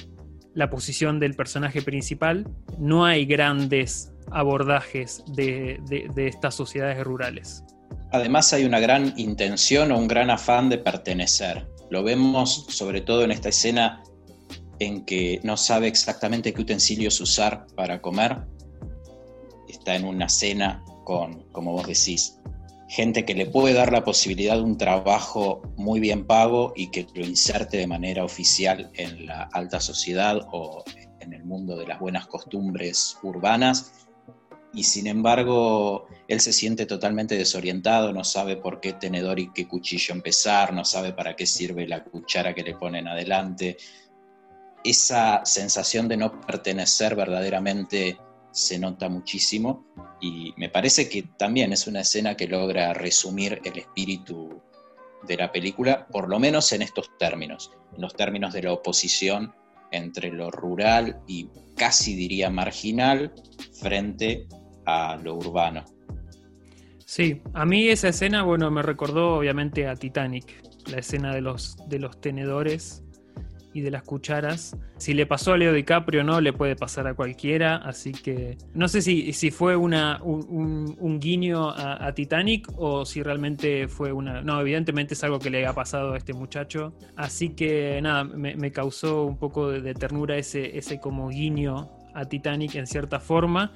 [0.54, 5.80] la posición del personaje principal, no hay grandes abordajes de,
[6.16, 7.64] estas sociedades rurales.
[8.12, 11.68] Además hay una gran intención o un gran afán de pertenecer.
[11.90, 14.04] Lo vemos sobre todo en esta escena
[14.80, 18.38] en que no sabe exactamente qué utensilios usar para comer.
[19.70, 22.41] Está en una cena con, como vos decís,
[22.92, 27.08] gente que le puede dar la posibilidad de un trabajo muy bien pago y que
[27.16, 30.84] lo inserte de manera oficial en la alta sociedad o
[31.22, 34.10] en el mundo de las buenas costumbres urbanas.
[34.74, 39.70] Y sin embargo, él se siente totalmente desorientado, no sabe por qué tenedor y qué
[39.70, 43.78] cuchillo empezar, no sabe para qué sirve la cuchara que le ponen adelante.
[44.84, 48.18] Esa sensación de no pertenecer verdaderamente
[48.52, 49.86] se nota muchísimo
[50.20, 54.62] y me parece que también es una escena que logra resumir el espíritu
[55.28, 59.54] de la película, por lo menos en estos términos, en los términos de la oposición
[59.92, 63.34] entre lo rural y casi diría marginal
[63.74, 64.48] frente
[64.86, 65.84] a lo urbano.
[67.06, 71.76] Sí, a mí esa escena, bueno, me recordó obviamente a Titanic, la escena de los,
[71.90, 73.01] de los tenedores
[73.74, 74.76] y de las cucharas.
[74.98, 77.78] Si le pasó a Leo DiCaprio, no, le puede pasar a cualquiera.
[77.78, 83.88] Así que no sé si, si fue una, un, guiño a, Titanic o si realmente
[83.88, 84.42] fue una.
[84.42, 86.94] No, evidentemente es algo que le ha pasado a este muchacho.
[87.16, 92.26] Así que nada, me, causó un poco de, de, ternura ese, ese como guiño a
[92.26, 93.72] Titanic en cierta forma.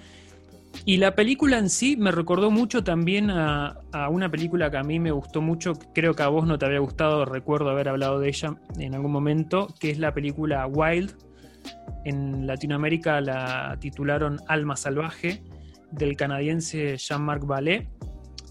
[0.83, 4.99] Y la película en sí me recordó mucho también a, una película que a mí
[4.99, 8.27] me gustó mucho, creo que a vos no te había gustado, recuerdo haber hablado de
[8.27, 11.15] ella en algún momento, que es la película Wild.
[12.03, 15.43] En Latinoamérica la titularon Alma Salvaje,
[15.91, 17.87] del canadiense Jean-Marc Vallée,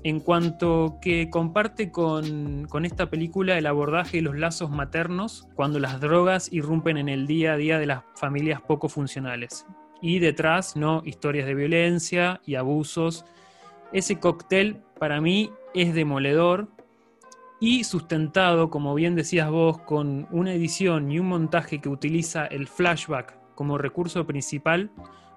[0.03, 5.79] en cuanto que comparte con, con esta película el abordaje de los lazos maternos cuando
[5.79, 9.65] las drogas irrumpen en el día a día de las familias poco funcionales
[10.05, 11.01] y detrás, ¿no?
[11.07, 13.25] Historias de violencia y abusos.
[13.91, 16.69] Ese cóctel para mí es demoledor
[17.59, 22.69] y sustentado, como bien decías vos, con una edición y un montaje que utiliza el
[22.69, 24.91] flashback como recurso principal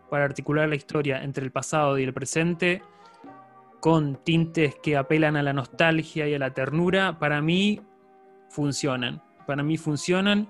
[0.09, 2.81] para articular la historia entre el pasado y el presente,
[3.79, 7.79] con tintes que apelan a la nostalgia y a la ternura, para mí
[8.49, 9.23] funcionan.
[9.45, 10.49] Para mí funcionan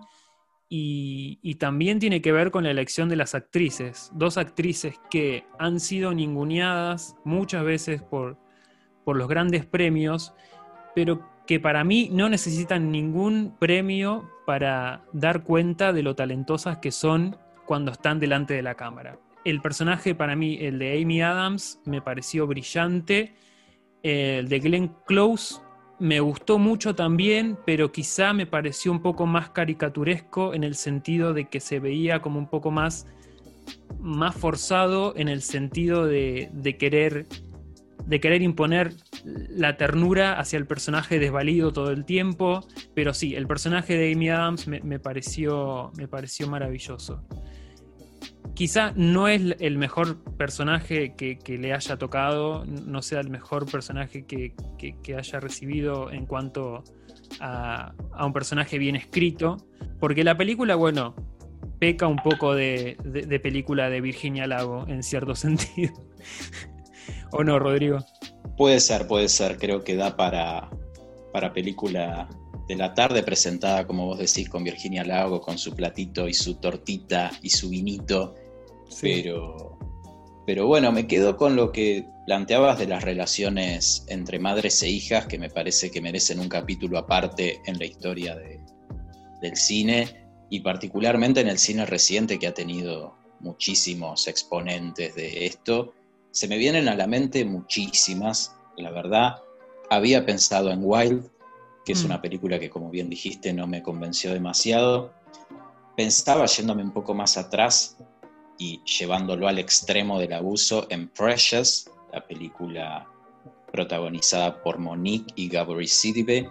[0.69, 4.11] y, también tiene que ver con la elección de las actrices.
[4.13, 8.37] Dos actrices que han sido ninguneadas muchas veces por,
[9.05, 10.33] por los grandes premios,
[10.93, 16.91] pero que para mí no necesitan ningún premio para dar cuenta de lo talentosas que
[16.91, 19.17] son cuando están delante de la cámara.
[19.45, 23.33] El personaje para mí, el de Amy Adams, me pareció brillante.
[24.03, 25.61] El de Glenn Close
[25.99, 31.33] me gustó mucho también, pero quizá me pareció un poco más caricaturesco en el sentido
[31.33, 33.07] de que se veía como un poco más,
[33.99, 37.25] más forzado en el sentido de, querer,
[38.05, 38.93] de querer imponer
[39.25, 42.65] la ternura hacia el personaje desvalido todo el tiempo.
[42.93, 47.23] Pero sí, el personaje de Amy Adams me, pareció, me pareció maravilloso
[48.57, 54.25] quizá no es el mejor personaje que, le haya tocado, no sea el mejor personaje
[54.25, 54.55] que,
[55.15, 56.83] haya recibido en cuanto
[57.39, 59.57] a, un personaje bien escrito,
[59.99, 61.13] porque la película, bueno,
[61.77, 62.97] peca un poco de,
[63.43, 65.93] película de Virginia Lago, en cierto sentido.
[67.31, 67.99] ¿O no, Rodrigo?
[68.57, 70.67] Puede ser, puede ser, creo que da para,
[71.31, 72.27] para película
[72.67, 76.55] de la tarde presentada, como vos decís, con Virginia Lago, con su platito y su
[76.55, 78.33] tortita y su vinito
[79.01, 79.77] pero,
[80.45, 85.27] pero bueno, me quedo con lo que planteabas de las relaciones entre madres e hijas,
[85.27, 88.35] que me parece que merecen un capítulo aparte en la historia
[89.41, 95.93] del cine y particularmente en el cine reciente que ha tenido muchísimos exponentes de esto.
[96.31, 99.37] Se me vienen a la mente muchísimas, la verdad.
[99.89, 101.29] Había pensado en Wild,
[101.85, 102.05] que es mm.
[102.05, 105.13] una película que como bien dijiste no me convenció demasiado.
[105.95, 107.97] Pensaba yéndome un poco más atrás
[108.57, 113.07] y llevándolo al extremo del abuso en Precious, la película
[113.71, 116.49] protagonizada por Monique y Gabri Sidibe,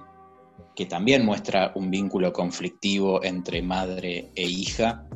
[0.74, 5.06] que también muestra un vínculo conflictivo entre madre e hija,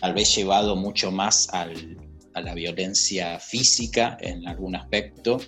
[0.00, 1.66] tal vez llevado mucho más a
[2.40, 5.40] la violencia física en algún aspecto,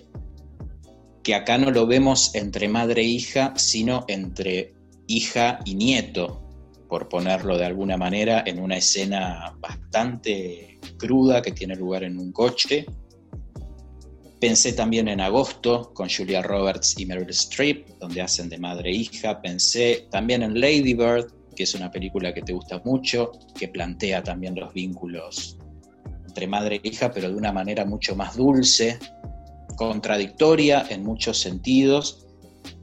[1.23, 4.73] que acá no lo vemos entre madre e hija, sino entre
[5.07, 6.46] hija y nieto,
[6.87, 12.31] por ponerlo de alguna manera, en una escena bastante cruda que tiene lugar en un
[12.31, 12.85] coche.
[14.39, 18.95] Pensé también en Agosto con Julia Roberts y Meryl Streep, donde hacen de madre e
[18.95, 19.41] hija.
[19.41, 24.23] Pensé también en Lady Bird, que es una película que te gusta mucho, que plantea
[24.23, 25.57] también los vínculos
[26.27, 28.99] entre madre e hija, pero de una manera mucho más dulce,
[29.75, 32.27] contradictoria en muchos sentidos,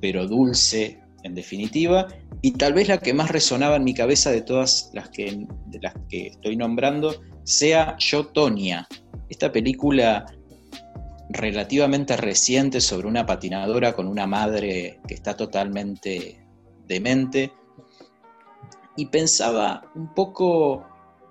[0.00, 2.06] pero dulce en definitiva,
[2.42, 5.46] y tal vez la que más resonaba en mi cabeza de todas las que,
[5.82, 8.86] las que estoy nombrando sea Yo, Tonya,
[9.28, 10.26] esta película
[11.30, 16.46] relativamente reciente sobre una patinadora con una madre que está totalmente
[16.86, 17.52] demente,
[18.96, 20.86] y pensaba un poco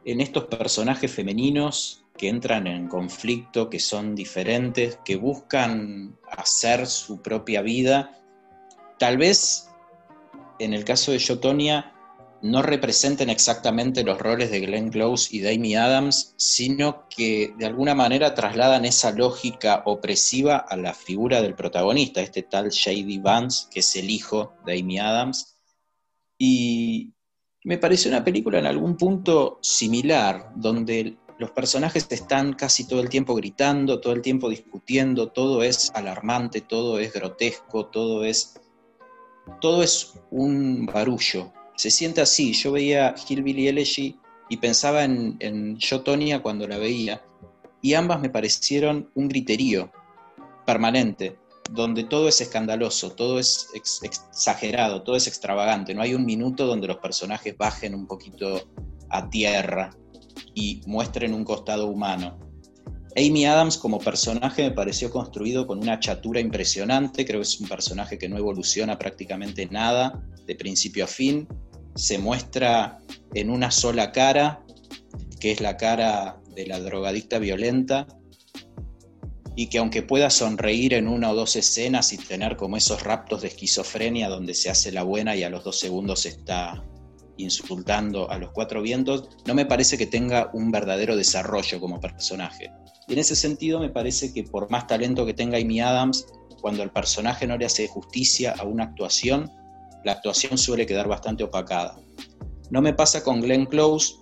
[0.06, 7.22] en estos personajes femeninos que entran en conflicto, que son diferentes, que buscan hacer su
[7.22, 8.20] propia vida,
[9.00, 9.70] tal vez
[10.60, 11.94] en el caso de Yotonia
[12.44, 17.96] no representen exactamente los roles de Glenn Close y Amy Adams, sino que de alguna
[17.96, 23.80] manera trasladan esa lógica opresiva a la figura del protagonista, este tal Shady Vance, que
[23.80, 25.56] es el hijo de Amy Adams.
[26.38, 27.14] Y
[27.64, 33.08] me pareció una película en algún punto similar, donde los personajes están casi todo el
[33.08, 38.60] tiempo gritando, todo el tiempo discutiendo, todo es alarmante, todo es grotesco, todo es
[39.62, 41.52] todo es un barullo.
[41.76, 42.54] Se siente así.
[42.54, 44.20] Yo veía Hillbilly Elegy
[44.50, 46.04] y pensaba en, en Yo,
[46.42, 47.22] cuando la veía,
[47.82, 49.92] y ambas me parecieron un griterío
[50.66, 51.38] permanente,
[51.72, 55.94] donde todo es escandaloso, todo es exagerado, todo es extravagante.
[55.94, 58.70] No hay un minuto donde los personajes bajen un poquito
[59.10, 59.96] a tierra
[60.54, 62.38] y muestren un costado humano.
[63.16, 67.68] Amy Adams como personaje me pareció construido con una chatura impresionante, creo que es un
[67.68, 71.48] personaje que no evoluciona prácticamente nada, de principio a fin,
[71.96, 73.00] se muestra
[73.36, 74.64] en una sola cara,
[75.40, 78.08] que es la cara de la drogadicta violenta,
[79.56, 83.44] y que aunque pueda sonreír en una o dos escenas y tener como esos raptos
[83.44, 86.84] de esquizofrenia donde se hace la buena y a los dos segundos está
[87.38, 92.72] insultando a los cuatro vientos, no me parece que tenga un verdadero desarrollo como personaje.
[93.08, 96.26] Y en ese sentido me parece que por más talento que tenga Amy Adams,
[96.62, 99.52] cuando el personaje no le hace justicia a una actuación,
[100.04, 102.00] la actuación suele quedar bastante opacada.
[102.70, 104.16] No me pasa con Glenn Close,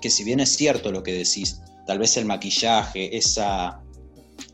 [0.00, 3.82] que si bien es cierto lo que decís, tal vez el maquillaje, esa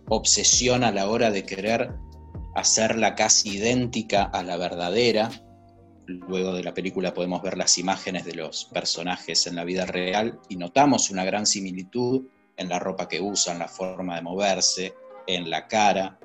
[0.09, 1.93] obsesión a la hora de querer
[2.55, 5.31] hacerla casi idéntica a la verdadera,
[6.07, 10.39] luego de la película podemos ver las imágenes de los personajes en la vida real
[10.49, 12.27] y notamos una gran similitud
[12.57, 14.95] en la ropa que usan, la forma de moverse,
[15.27, 16.19] en la cara.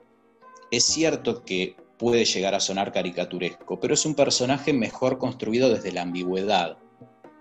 [0.72, 5.92] Es cierto que puede llegar a sonar caricaturesco, pero es un personaje mejor construido desde
[5.92, 6.78] la ambigüedad,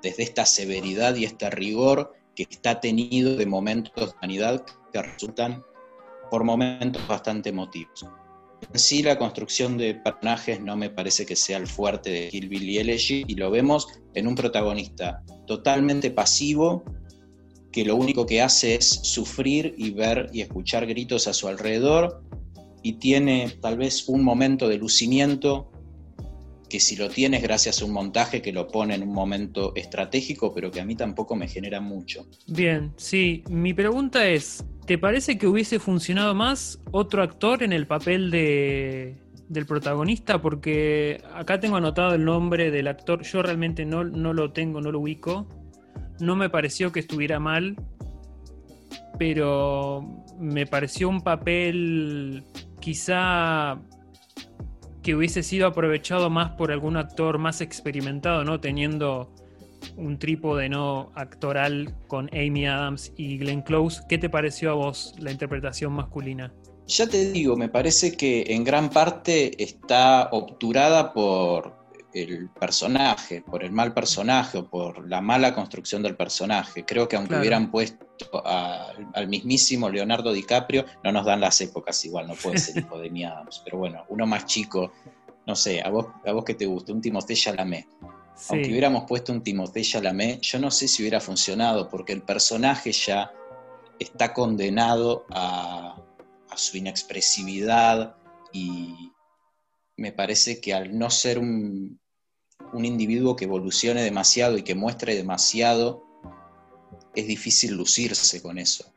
[0.03, 5.63] desde esta severidad y este rigor que está tenido de momentos de humanidad que resultan
[6.31, 8.07] por momentos bastante emotivos.
[8.73, 12.79] En sí, la construcción de personajes no me parece que sea el fuerte de Hillbilly
[12.79, 16.83] Elegy y lo vemos en un protagonista totalmente pasivo
[17.77, 22.23] que lo único que hace es sufrir y ver y escuchar gritos a su alrededor
[22.83, 25.71] y tiene tal vez un momento de lucimiento
[26.71, 30.55] que si lo tienes gracias a un montaje que lo pone en un momento estratégico,
[30.55, 32.27] pero que a mí tampoco me genera mucho.
[32.47, 37.87] Bien, sí, mi pregunta es, ¿te parece que hubiese funcionado más otro actor en el
[37.87, 39.17] papel de,
[39.51, 40.41] del protagonista?
[40.41, 44.91] Porque acá tengo anotado el nombre del actor, yo realmente no, no lo tengo, no
[44.91, 45.47] lo ubico,
[46.21, 47.77] no me pareció que estuviera mal,
[49.19, 52.45] pero me pareció un papel
[52.81, 53.81] quizá
[55.03, 58.61] que hubiese sido aprovechado más por algún actor más experimentado, ¿no?
[58.61, 59.33] Teniendo
[59.97, 64.03] un trípode no actoral con Amy Adams y Glenn Close.
[64.09, 66.53] ¿Qué te pareció a vos la interpretación masculina?
[66.87, 71.86] Ya te digo, me parece que en gran parte está obturada por
[72.23, 76.85] el personaje, por el mal personaje o por la mala construcción del personaje.
[76.85, 78.07] Creo que aunque hubieran puesto
[78.45, 83.11] al mismísimo Leonardo DiCaprio, no nos dan las épocas igual, no puede ser hijo de
[83.11, 84.93] mi Adams, pero bueno, uno más chico,
[85.47, 87.87] no sé, a vos, a vos que te gusta, un Timothée Chalamet.
[88.49, 92.93] Aunque hubiéramos puesto un Timothée Chalamet, yo no sé si hubiera funcionado, porque el personaje
[92.93, 93.33] ya
[93.99, 95.97] está condenado a,
[96.51, 98.17] a su inexpresividad
[98.53, 99.13] y
[99.97, 101.99] me parece que al no ser un,
[102.73, 106.05] un individuo que evolucione demasiado y que muestre demasiado,
[107.15, 108.93] es difícil lucirse con eso.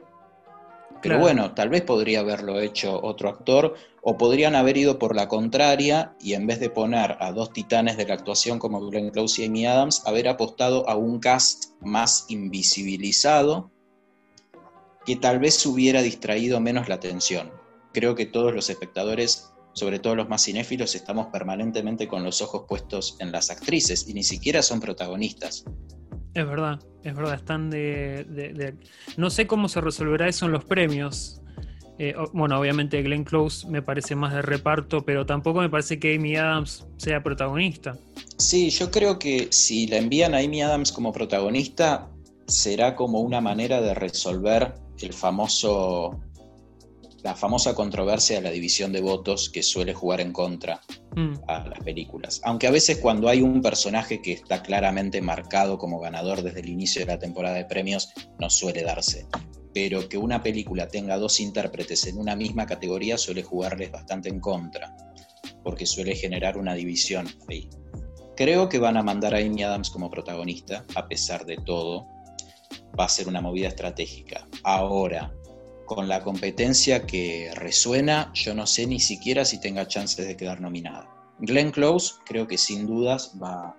[1.02, 5.28] Pero bueno, tal vez podría haberlo hecho otro actor, o podrían haber ido por la
[5.28, 9.42] contraria y en vez de poner a dos titanes de la actuación como Glenn Close
[9.42, 13.72] y Amy Adams, haber apostado a un cast más invisibilizado
[15.06, 17.52] que tal vez hubiera distraído menos la atención.
[17.94, 22.64] Creo que todos los espectadores, sobre todo los más cinéfilos, estamos permanentemente con los ojos
[22.68, 25.64] puestos en las actrices y ni siquiera son protagonistas.
[26.34, 28.76] Es verdad, es verdad, están de,
[29.18, 31.42] No sé cómo se resolverá eso en los premios.
[31.98, 36.16] Eh, bueno, obviamente Glenn Close me parece más de reparto, pero tampoco me parece que
[36.16, 37.98] Amy Adams sea protagonista.
[38.38, 42.10] Sí, yo creo que si la envían a Amy Adams como protagonista,
[42.48, 46.20] será como una manera de resolver el famoso
[47.24, 50.82] la famosa controversia de la división de votos que suele jugar en contra
[51.16, 51.34] mm.
[51.48, 52.42] a las películas.
[52.44, 56.70] Aunque a veces cuando hay un personaje que está claramente marcado como ganador desde el
[56.70, 59.28] inicio de la temporada de premios, no suele darse.
[59.74, 64.40] Pero que una película tenga dos intérpretes en una misma categoría suele jugarles bastante en
[64.40, 64.96] contra,
[65.64, 67.70] porque suele generar una división ahí.
[68.36, 72.08] Creo que van a mandar a Amy Adams como protagonista, a pesar de todo.
[72.98, 74.48] Va a ser una movida estratégica.
[74.64, 75.34] Ahora,
[75.90, 80.62] con la competencia que resuena, yo no sé ni siquiera si tenga chances de quedar
[80.62, 81.10] nominada.
[81.40, 83.76] Glenn Close creo que sin dudas va,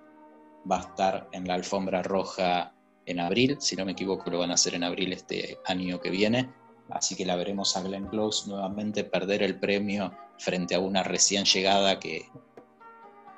[0.69, 2.73] a estar en la alfombra roja
[3.05, 6.09] en abril, si no me equivoco lo van a hacer en abril este año que
[6.09, 6.49] viene,
[6.89, 11.45] así que la veremos a Glenn Close nuevamente perder el premio frente a una recién
[11.45, 12.25] llegada que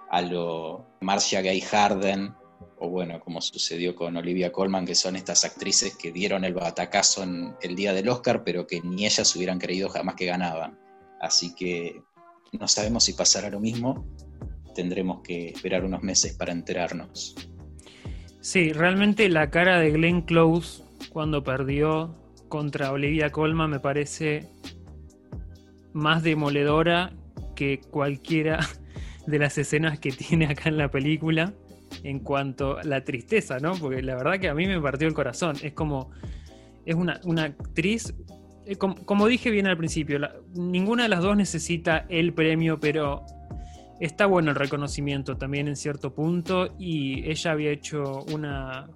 [0.10, 2.34] a lo Marcia Gay Harden
[2.84, 7.24] o bueno, como sucedió con Olivia Colman, que son estas actrices que dieron el batacazo
[7.24, 10.78] en el día del Oscar, pero que ni ellas hubieran creído jamás que ganaban.
[11.22, 12.02] Así que
[12.52, 14.06] no sabemos si pasará lo mismo,
[14.76, 17.36] tendremos que esperar unos meses para enterarnos.
[18.42, 22.14] Sí, realmente la cara de Glenn Close cuando perdió
[22.50, 24.50] contra Olivia Colman me parece
[25.94, 27.14] más demoledora
[27.56, 28.60] que cualquiera
[29.26, 31.54] de las escenas que tiene acá en la película
[32.04, 33.76] en cuanto a la tristeza, ¿no?
[33.76, 35.56] Porque la verdad que a mí me partió el corazón.
[35.64, 36.12] Es como,
[36.86, 38.14] es una, actriz,
[38.66, 40.20] eh, como, dije bien al principio,
[40.54, 43.26] ninguna de las dos necesita el premio, pero
[44.00, 48.90] está bueno el reconocimiento también en cierto punto y ella había hecho una,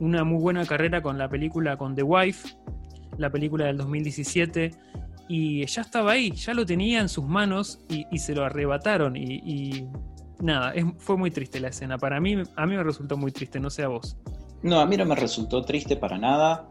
[0.00, 2.56] una muy buena carrera con la película con The Wife,
[3.18, 4.70] la película del 2017
[5.28, 9.88] y ya estaba ahí, ya lo tenía en sus manos y, se lo arrebataron y
[10.40, 11.98] nada, fue muy triste la escena.
[11.98, 14.16] Para mí, a mí me resultó muy triste, no sé a vos.
[14.62, 16.68] No, a mí no me resultó triste para nada,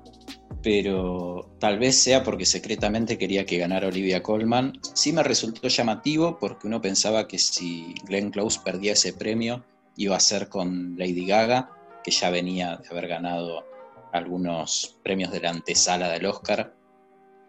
[0.61, 4.73] pero tal vez sea porque secretamente quería que ganara Olivia Colman.
[4.93, 9.63] Sí me resultó llamativo porque uno pensaba que si Glenn Close perdía ese premio
[9.95, 11.69] iba a ser con Lady Gaga,
[12.03, 13.63] que ya venía de haber ganado
[14.11, 16.73] algunos premios de la antesala del Oscar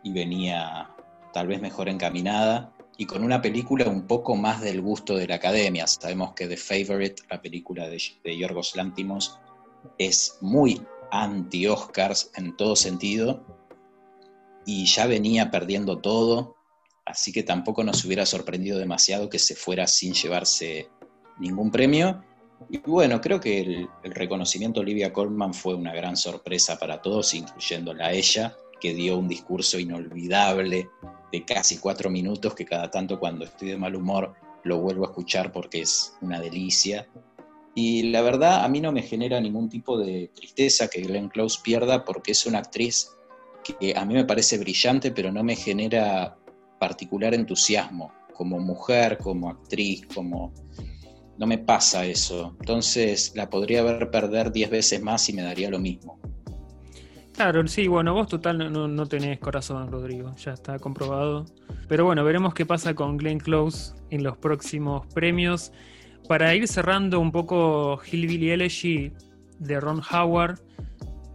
[0.02, 0.90] y venía
[1.32, 5.36] tal vez mejor encaminada y con una película un poco más del gusto de la
[5.36, 5.86] academia.
[5.86, 9.38] Sabemos que The Favorite, la película de, de Yorgos Lantimos,
[9.98, 10.80] es muy
[11.10, 13.44] anti-Oscars en todo sentido
[14.64, 16.56] y ya venía perdiendo todo,
[17.04, 20.90] así que tampoco nos hubiera sorprendido demasiado que se fuera sin llevarse
[21.38, 22.24] ningún premio.
[22.70, 27.02] Y bueno, creo que el, el reconocimiento a Olivia Colman fue una gran sorpresa para
[27.02, 30.88] todos, incluyéndola a ella, que dio un discurso inolvidable
[31.44, 34.34] casi cuatro minutos que cada tanto cuando estoy de mal humor
[34.64, 37.06] lo vuelvo a escuchar porque es una delicia.
[37.74, 41.60] Y la verdad a mí no me genera ningún tipo de tristeza que Glenn Close
[41.62, 43.10] pierda porque es una actriz
[43.62, 46.38] que a mí me parece brillante pero no me genera
[46.78, 50.52] particular entusiasmo como mujer, como actriz, como...
[51.38, 52.56] No me pasa eso.
[52.60, 56.18] Entonces la podría ver perder diez veces más y me daría lo mismo.
[57.36, 61.44] Claro, sí, bueno, vos total no, tenés corazón, Rodrigo, ya está comprobado.
[61.86, 65.70] Pero bueno, veremos qué pasa con Glenn Close en los próximos premios.
[66.28, 69.12] Para ir cerrando un poco Hillbilly Elegy
[69.58, 70.60] de Ron Howard.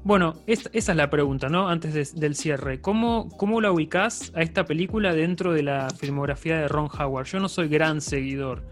[0.04, 1.70] Bueno, esa es la pregunta, ¿no?
[1.70, 2.82] Antes del cierre.
[2.82, 7.28] ¿Cómo, ¿Cómo la ubicás a esta película dentro de la filmografía de Ron Howard?
[7.28, 8.64] Yo no soy gran seguidor,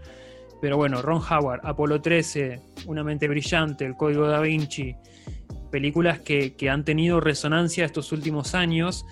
[0.60, 4.96] pero bueno, Ron Howard, Apolo 13, Una mente brillante, El Código da Vinci,
[5.70, 9.06] películas que, han tenido resonancia estos últimos años.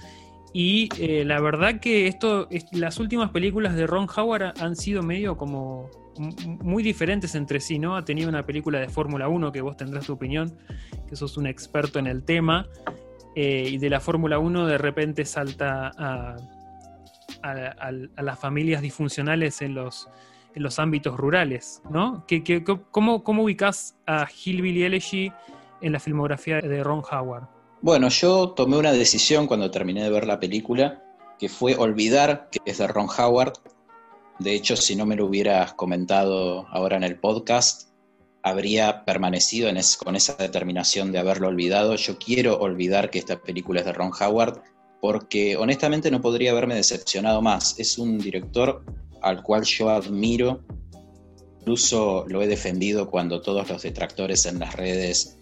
[0.52, 5.36] Y eh, la verdad que esto, las últimas películas de Ron Howard han sido medio
[5.36, 7.96] como muy diferentes entre sí, ¿no?
[7.96, 10.56] Ha tenido una película de Fórmula 1, que vos tendrás tu opinión,
[11.08, 12.66] que sos un experto en el tema,
[13.34, 16.36] eh, y de la Fórmula 1 de repente salta a,
[18.16, 20.08] las familias disfuncionales en los,
[20.54, 22.26] en los ámbitos rurales, ¿no?
[22.90, 25.32] cómo, ¿Cómo ubicás a Hillbilly Elegy
[25.80, 27.48] en la filmografía de Ron Howard?
[27.80, 31.04] Bueno, yo tomé una decisión cuando terminé de ver la película,
[31.38, 33.52] que fue olvidar que es de Ron Howard.
[34.38, 37.90] De hecho, si no me lo hubieras comentado ahora en el podcast,
[38.42, 39.70] habría permanecido
[40.02, 41.94] con esa determinación de haberlo olvidado.
[41.96, 44.60] Yo quiero olvidar que esta película es de Ron Howard
[45.00, 47.78] porque honestamente no podría haberme decepcionado más.
[47.78, 48.84] Es un director
[49.22, 50.64] al cual yo admiro,
[51.60, 55.37] incluso lo he defendido cuando todos los detractores en las redes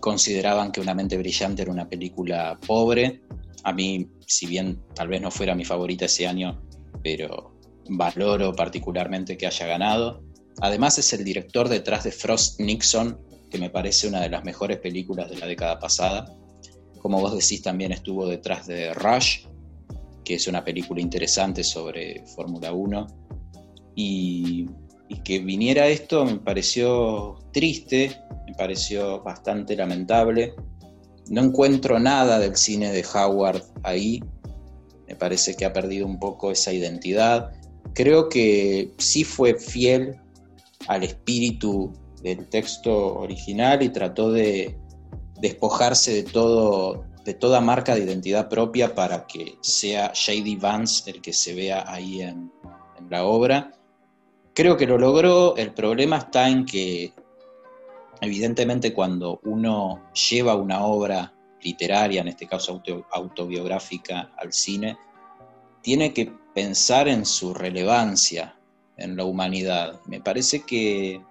[0.00, 3.22] consideraban que Una mente brillante era una película pobre.
[3.62, 6.62] A mí, si bien tal vez no fuera mi favorita ese año,
[7.02, 7.54] pero
[7.88, 10.22] valoro particularmente que haya ganado.
[10.60, 13.18] Además es el director detrás de Frost Nixon,
[13.50, 16.34] que me parece una de las mejores películas de la década pasada.
[17.00, 19.46] Como vos decís, también estuvo detrás de Rush,
[20.24, 23.06] que es una película interesante sobre Fórmula 1.
[23.96, 24.66] Y,
[25.10, 30.54] y, que viniera esto me pareció triste, me pareció bastante lamentable.
[31.28, 34.22] No encuentro nada del cine de Howard ahí.
[35.06, 37.50] Me parece que ha perdido un poco esa identidad.
[37.94, 40.16] Creo que sí fue fiel
[40.86, 41.92] al espíritu
[42.22, 44.76] del texto original y trató de
[45.40, 51.20] despojarse de todo de toda marca de identidad propia para que sea Shady Vance el
[51.20, 52.50] que se vea ahí en,
[52.98, 53.72] en la obra.
[54.54, 57.12] Creo que lo logró, el problema está en que
[58.20, 61.32] evidentemente cuando uno lleva una obra
[61.62, 62.82] literaria, en este caso
[63.12, 64.98] autobiográfica, al cine,
[65.82, 68.58] tiene que pensar en su relevancia
[68.96, 70.00] en la humanidad.
[70.06, 71.22] Me parece que,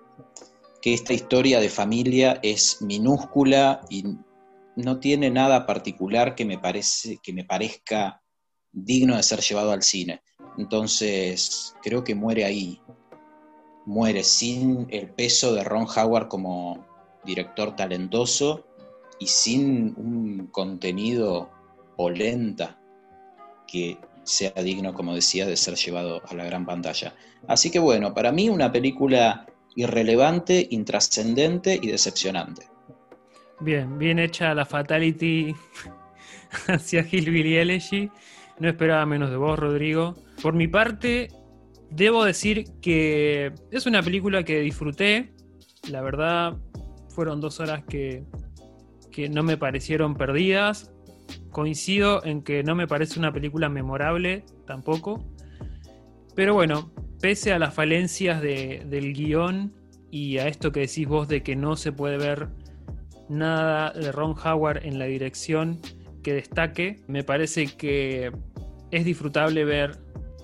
[0.81, 4.03] que esta historia de familia es minúscula y
[4.75, 8.21] no tiene nada particular que me, parece, que me parezca
[8.71, 10.21] digno de ser llevado al cine.
[10.57, 12.81] Entonces, creo que muere ahí.
[13.89, 16.85] Muere sin el peso de Ron Howard como
[17.25, 18.67] director talentoso
[19.19, 21.49] y sin un contenido
[21.97, 22.79] polenta
[23.67, 27.15] que sea digno, como decía, de ser llevado a la gran pantalla.
[27.47, 32.67] Así que bueno, para mí una película irrelevante, intrascendente y decepcionante.
[33.59, 35.55] Bien, bien hecha la fatality
[36.67, 38.11] hacia Hillbilly Elegy.
[38.59, 40.13] No esperaba menos de vos, Rodrigo.
[40.43, 41.29] Por mi parte,
[41.91, 45.33] debo decir que es una película que disfruté.
[45.89, 46.57] La verdad,
[47.09, 48.23] fueron dos horas que,
[49.11, 50.91] que no me parecieron perdidas.
[51.51, 55.23] Coincido en que no me parece una película memorable tampoco.
[56.35, 59.73] Pero bueno, pese a las falencias del guion
[60.11, 62.49] y a esto que decís vos de que no se puede ver
[63.29, 65.79] nada de Ron Howard en la dirección
[66.23, 67.01] que destaque.
[67.07, 68.31] Me parece que
[68.91, 69.99] es disfrutable ver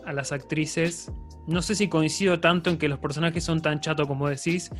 [0.05, 1.11] a las actrices.
[1.47, 4.71] No sé si coincido tanto en que los personajes son tan chatos como decís,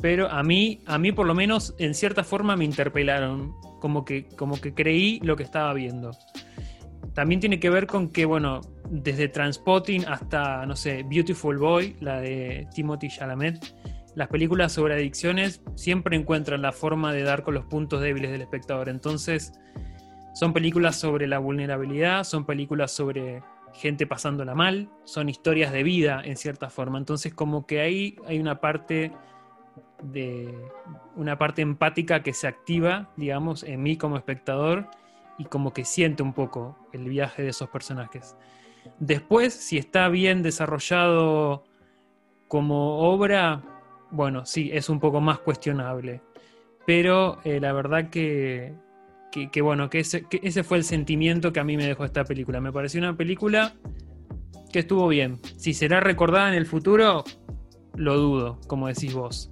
[0.00, 4.26] pero a mí, a mí por lo menos en cierta forma me interpelaron, como que,
[4.36, 6.10] como que creí lo que estaba viendo.
[7.14, 12.20] También tiene que ver con que, bueno, desde Transpotting hasta, no sé, Beautiful Boy, la
[12.20, 13.74] de Timothy Chalamet,
[14.14, 18.42] las películas sobre adicciones siempre encuentran la forma de dar con los puntos débiles del
[18.42, 18.88] espectador.
[18.88, 19.52] Entonces,
[20.34, 23.42] son películas sobre la vulnerabilidad, son películas sobre
[23.74, 26.98] gente pasándola mal, son historias de vida en cierta forma.
[26.98, 29.12] Entonces, como que ahí hay una parte
[30.02, 30.54] de
[31.16, 34.88] una parte empática que se activa, digamos, en mí como espectador
[35.38, 38.36] y como que siente un poco el viaje de esos personajes.
[38.98, 41.64] Después, si está bien desarrollado
[42.48, 43.62] como obra,
[44.10, 46.20] bueno, sí, es un poco más cuestionable.
[46.86, 48.74] Pero eh, la verdad que,
[49.50, 52.24] que, bueno, que ese, que ese fue el sentimiento que a mí me dejó esta
[52.24, 52.60] película.
[52.60, 53.74] Me pareció una película
[54.72, 55.40] que estuvo bien.
[55.56, 57.24] Si será recordada en el futuro,
[57.96, 59.50] lo dudo, como decís vos.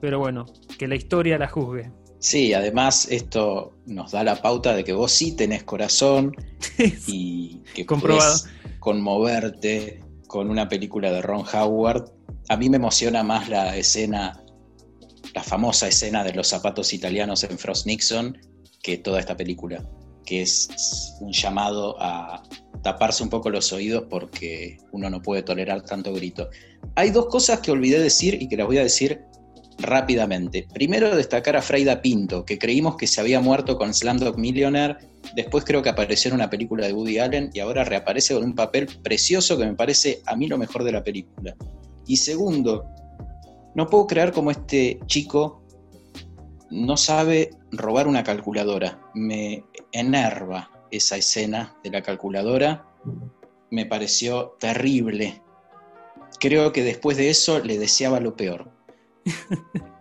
[0.00, 0.46] Pero bueno,
[0.78, 1.90] que la historia la juzgue.
[2.18, 6.34] Sí, además esto nos da la pauta de que vos sí tenés corazón
[7.06, 8.46] y que podés
[8.80, 12.14] conmoverte con una película de Ron Howard
[12.48, 14.42] a mí me emociona más la escena,
[15.34, 18.38] la famosa escena de los zapatos italianos en Frost Nixon,
[18.84, 19.82] que toda esta película,
[20.26, 22.42] que es un llamado a
[22.82, 26.50] taparse un poco los oídos porque uno no puede tolerar tanto grito.
[26.94, 29.22] Hay dos cosas que olvidé decir y que las voy a decir
[29.78, 30.68] rápidamente.
[30.72, 34.98] Primero, destacar a Freida Pinto, que creímos que se había muerto con Slamdog Millionaire,
[35.34, 38.54] después creo que apareció en una película de Woody Allen y ahora reaparece con un
[38.54, 41.56] papel precioso que me parece a mí lo mejor de la película.
[42.06, 42.84] Y segundo,
[43.74, 45.63] no puedo creer cómo este chico
[46.74, 48.98] no sabe robar una calculadora.
[49.14, 52.84] Me enerva esa escena de la calculadora.
[53.70, 55.40] Me pareció terrible.
[56.40, 58.70] Creo que después de eso le deseaba lo peor.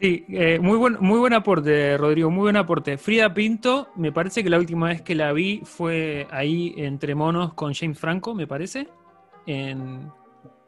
[0.00, 2.96] Sí, eh, muy, buen, muy buen aporte, Rodrigo, muy buen aporte.
[2.96, 7.52] Frida Pinto, me parece que la última vez que la vi fue ahí entre monos
[7.52, 8.88] con James Franco, me parece,
[9.44, 10.10] en,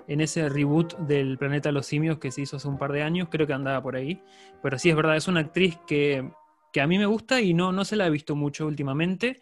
[0.09, 3.03] en ese reboot del Planeta de los Simios que se hizo hace un par de
[3.03, 4.23] años, creo que andaba por ahí.
[4.63, 6.31] Pero sí, es verdad, es una actriz que,
[6.73, 9.41] que a mí me gusta y no, no se la he visto mucho últimamente.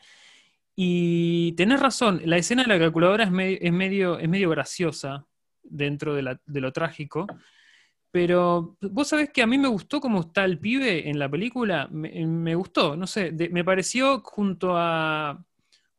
[0.76, 3.30] Y tenés razón, la escena de la calculadora es,
[3.60, 5.26] es, medio, es medio graciosa
[5.62, 7.26] dentro de, de lo trágico.
[8.10, 11.88] Pero vos sabés que a mí me gustó cómo está el pibe en la película,
[11.92, 15.44] me, gustó, no sé, me pareció junto a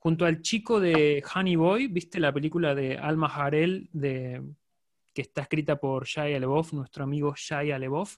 [0.01, 4.41] junto al chico de Honey Boy, ¿viste la película de Alma Harel de,
[5.13, 8.17] que está escrita por Shia LeBoff, nuestro amigo Shia LeBoff?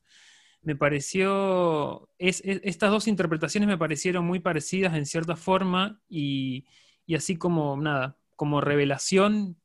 [0.62, 6.64] Me pareció, estas dos interpretaciones me parecieron muy parecidas en cierta forma y,
[7.06, 9.58] y así como, nada, como revelación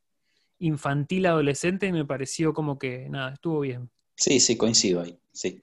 [0.58, 3.90] infantil adolescente me pareció como que, nada, estuvo bien.
[4.16, 5.62] Sí, sí, coincido ahí, sí.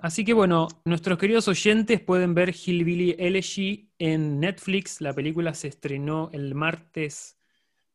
[0.00, 5.00] Así que bueno, nuestros queridos oyentes pueden ver Hillbilly Elegy en Netflix.
[5.00, 7.38] La película se estrenó el martes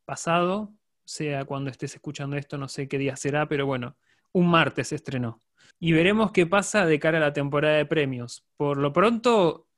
[0.04, 0.74] pasado,
[1.04, 3.96] sea cuando estés escuchando esto, no sé qué día será, pero bueno,
[4.32, 5.42] un martes se estrenó.
[5.78, 8.44] Y veremos qué pasa de cara a la temporada de premios.
[8.56, 9.68] Por lo pronto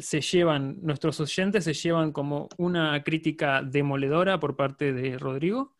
[0.00, 5.75] se llevan, nuestros oyentes se llevan como una crítica demoledora por parte de Rodrigo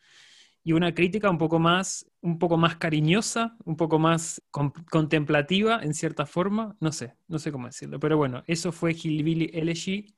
[0.66, 4.42] y una crítica un poco más, un poco más cariñosa, un poco más
[4.90, 9.52] contemplativa en cierta forma, no sé, no sé cómo decirlo, pero bueno, eso fue Hillbilly
[9.54, 10.16] Elegy,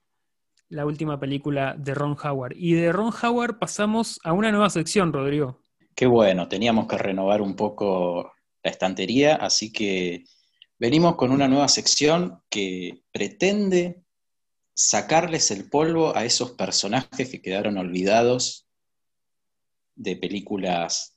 [0.71, 2.55] la última película de Ron Howard.
[2.57, 5.61] Y de Ron Howard pasamos a una nueva sección, Rodrigo.
[5.95, 8.33] Qué bueno, teníamos que renovar un poco
[8.63, 10.25] la estantería, así que
[10.79, 14.03] venimos con una nueva sección que pretende
[14.73, 18.68] sacarles el polvo a esos personajes que quedaron olvidados
[19.99, 21.17] de películas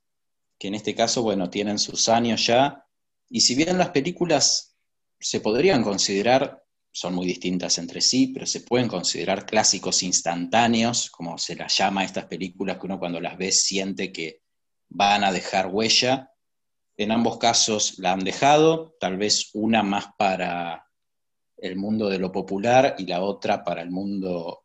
[0.57, 2.85] que en este caso, bueno, tienen sus años ya,
[3.29, 4.75] y si bien las películas
[5.19, 11.37] se podrían considerar, son muy distintas entre sí, pero se pueden considerar clásicos instantáneos, como
[11.37, 14.41] se las llama a estas películas que uno cuando las ve siente que
[14.89, 16.31] van a dejar huella.
[16.97, 20.85] En ambos casos la han dejado, tal vez una más para
[21.57, 24.60] el mundo de lo popular y la otra para el mundo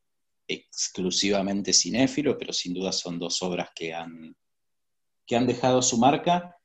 [0.48, 4.36] exclusivamente cinéfilo, pero sin duda son dos obras que han,
[5.26, 6.56] que han dejado su marca.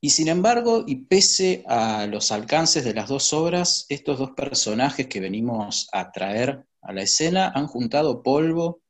[0.00, 5.06] Y sin embargo, y pese a los alcances de las dos obras, estos dos personajes
[5.06, 8.82] que venimos a traer a la escena han juntado polvo,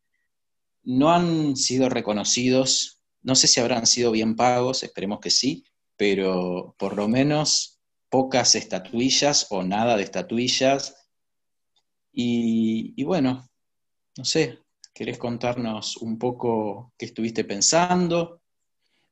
[0.83, 5.65] no han sido reconocidos, no sé si habrán sido bien pagos, esperemos que sí,
[5.97, 7.81] pero por lo menos
[8.11, 11.09] pocas estatuillas o nada de estatuillas.
[12.13, 13.49] Y, y bueno,
[14.17, 14.61] no sé,
[14.93, 18.41] ¿querés contarnos un poco qué estuviste pensando?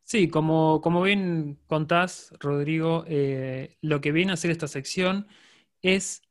[0.05, 5.26] Sí, como, como bien contás, Rodrigo, eh, lo que viene a hacer esta sección
[5.80, 6.22] es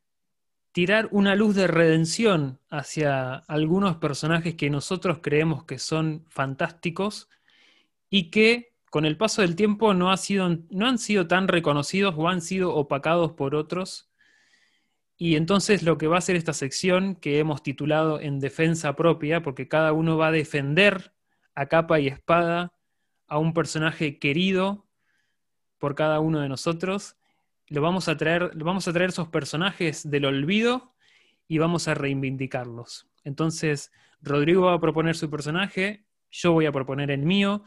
[0.71, 7.29] tirar una luz de redención hacia algunos personajes que nosotros creemos que son fantásticos
[8.09, 10.17] y que con el paso del tiempo no, han
[10.97, 14.10] sido tan reconocidos o han sido opacados por otros
[15.23, 19.43] y entonces lo que va a hacer esta sección que hemos titulado en defensa propia,
[19.43, 21.13] porque cada uno va a defender
[21.53, 22.73] a capa y espada
[23.27, 24.87] a un personaje querido
[25.77, 27.17] por cada uno de nosotros,
[27.67, 30.95] lo vamos a traer, vamos a traer esos personajes del olvido
[31.47, 33.07] y vamos a reivindicarlos.
[33.23, 33.91] Entonces,
[34.23, 37.63] Rodrigo va a proponer su personaje, yo voy a proponer el mío.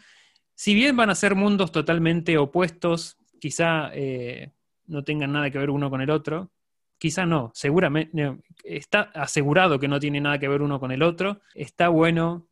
[0.56, 4.50] Si bien van a ser mundos totalmente opuestos, quizá eh,
[4.88, 6.50] no tengan nada que ver uno con el otro,
[6.98, 11.40] quizá no, seguramente, está asegurado que no tiene nada que ver uno con el otro,
[11.54, 12.48] está bueno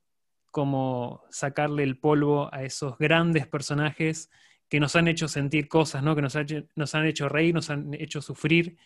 [0.51, 4.31] como sacarle el polvo a esos grandes personajes
[4.69, 6.15] que nos han hecho sentir cosas, ¿no?
[6.15, 6.37] que nos,
[6.77, 8.77] nos han hecho reír, nos han hecho sufrir.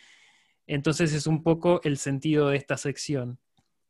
[0.67, 3.39] Entonces es un poco el sentido de esta sección,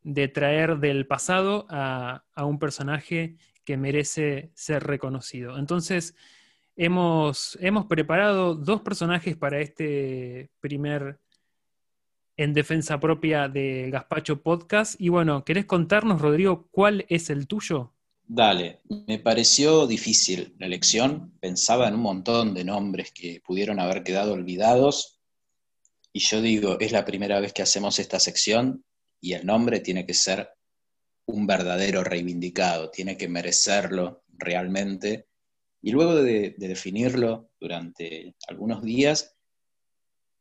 [0.02, 5.58] de traer del pasado a, a un personaje que merece ser reconocido.
[5.58, 6.14] Entonces,
[6.76, 11.18] hemos, hemos preparado dos personajes para este primer
[12.36, 15.00] en defensa propia de Gaspacho Podcast.
[15.00, 17.92] Y bueno, ¿querés contarnos, Rodrigo, cuál es el tuyo?
[18.28, 21.32] Dale, me pareció difícil la elección.
[21.40, 25.20] Pensaba en un montón de nombres que pudieron haber quedado olvidados.
[26.12, 28.84] Y yo digo, es la primera vez que hacemos esta sección
[29.20, 30.50] y el nombre tiene que ser
[31.26, 35.28] un verdadero reivindicado, tiene que merecerlo realmente.
[35.82, 39.36] Y luego de, de definirlo durante algunos días,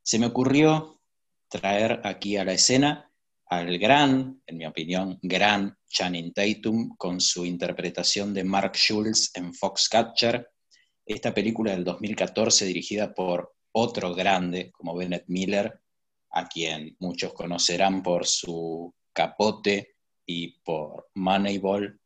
[0.02, 0.95] se me ocurrió
[1.60, 3.12] traer aquí a la escena
[3.48, 9.54] al gran, en mi opinión, gran Channing Tatum con su interpretación de Mark Schultz en
[9.54, 10.50] Foxcatcher,
[11.06, 15.80] esta película del 2014 dirigida por otro grande como Bennett Miller,
[16.32, 19.96] a quien muchos conocerán por su capote
[20.26, 22.00] y por Moneyball.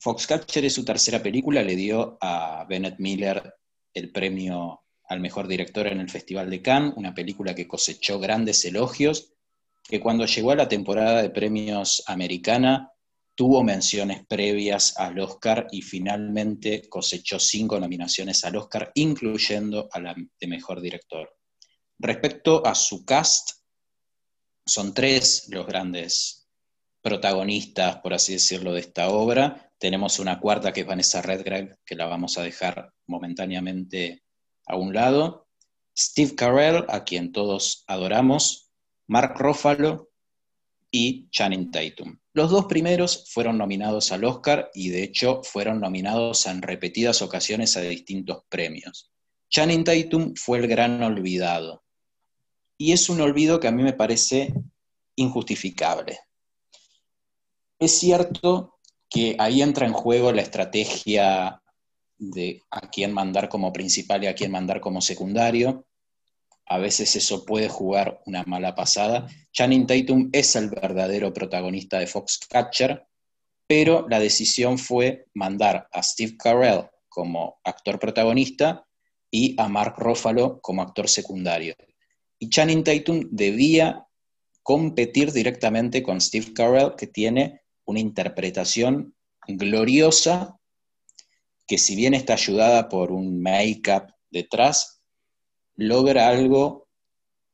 [0.00, 3.54] Foxcatcher es su tercera película, le dio a Bennett Miller
[3.92, 8.64] el premio al mejor director en el Festival de Cannes, una película que cosechó grandes
[8.64, 9.32] elogios,
[9.82, 12.92] que cuando llegó a la temporada de premios americana
[13.36, 20.14] tuvo menciones previas al Oscar y finalmente cosechó cinco nominaciones al Oscar, incluyendo a la
[20.14, 21.36] de mejor director.
[21.98, 23.50] Respecto a su cast,
[24.64, 26.48] son tres los grandes
[27.02, 29.70] protagonistas, por así decirlo, de esta obra.
[29.78, 34.24] Tenemos una cuarta que es Vanessa Redgrave, que la vamos a dejar momentáneamente
[34.66, 35.46] a un lado.
[35.96, 38.70] Steve Carell, a quien todos adoramos.
[39.06, 40.10] Mark Ruffalo
[40.90, 42.18] y Channing Tatum.
[42.32, 47.76] Los dos primeros fueron nominados al Oscar y de hecho fueron nominados en repetidas ocasiones
[47.76, 49.10] a distintos premios.
[49.48, 51.84] Channing Tatum fue el gran olvidado.
[52.76, 54.52] Y es un olvido que a mí me parece
[55.14, 56.18] injustificable.
[57.78, 61.62] Es cierto que ahí entra en juego la estrategia
[62.18, 65.86] de a quién mandar como principal y a quién mandar como secundario
[66.66, 69.28] a veces eso puede jugar una mala pasada.
[69.52, 73.06] Channing Tatum es el verdadero protagonista de Foxcatcher,
[73.68, 78.84] pero la decisión fue mandar a Steve Carell como actor protagonista
[79.30, 81.74] y a Mark Ruffalo como actor secundario.
[82.38, 84.04] Y Channing Tatum debía
[84.62, 89.14] competir directamente con Steve Carell, que tiene una interpretación
[89.46, 90.55] gloriosa,
[91.66, 95.02] que si bien está ayudada por un make-up detrás,
[95.74, 96.88] logra algo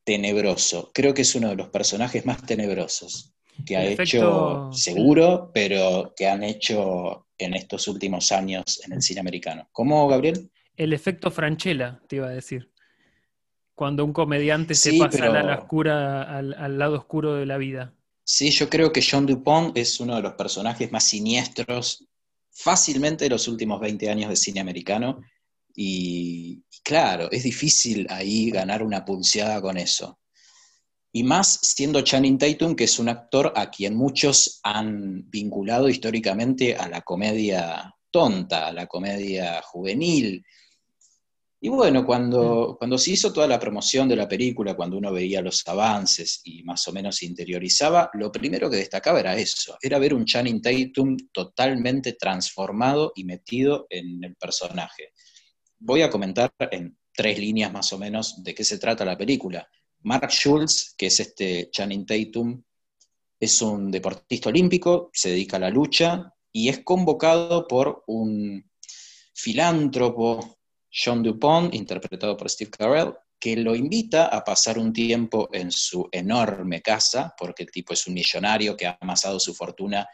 [0.05, 0.91] tenebroso.
[0.93, 3.35] Creo que es uno de los personajes más tenebrosos
[3.67, 9.21] que ha hecho, seguro, pero que han hecho en estos últimos años en el cine
[9.21, 9.69] americano.
[9.73, 10.51] ¿Cómo, Gabriel?
[10.77, 12.71] El efecto Franchella, te iba a decir.
[13.75, 17.95] Cuando un comediante se pasa a la oscura, al, al, lado oscuro de la vida.
[18.25, 22.07] Sí, yo creo que John Dupont es uno de los personajes más siniestros
[22.53, 25.21] fácilmente los últimos 20 años de cine americano
[25.75, 30.19] y, claro, es difícil ahí ganar una pulseada con eso.
[31.13, 36.75] Y más siendo Channing Tatum, que es un actor a quien muchos han vinculado históricamente
[36.75, 40.45] a la comedia tonta, a la comedia juvenil.
[41.65, 45.41] Y bueno, cuando, cuando se hizo toda la promoción de la película, cuando uno veía
[45.41, 50.13] los avances y más o menos interiorizaba, lo primero que destacaba era eso, era ver
[50.13, 55.13] un Channing Tatum totalmente transformado y metido en el personaje
[55.85, 59.69] voy a comentar en tres líneas más o menos de qué se trata la película.
[60.03, 62.63] Mark Schultz, que es este Channing Tatum,
[63.39, 68.71] es un deportista olímpico, se dedica a la lucha y es convocado por un
[69.35, 70.59] filántropo,
[70.93, 76.09] John Dupont, interpretado por Steve Carell, que lo invita a pasar un tiempo en su
[76.13, 80.07] enorme casa, porque el tipo es un millonario que ha amasado su fortuna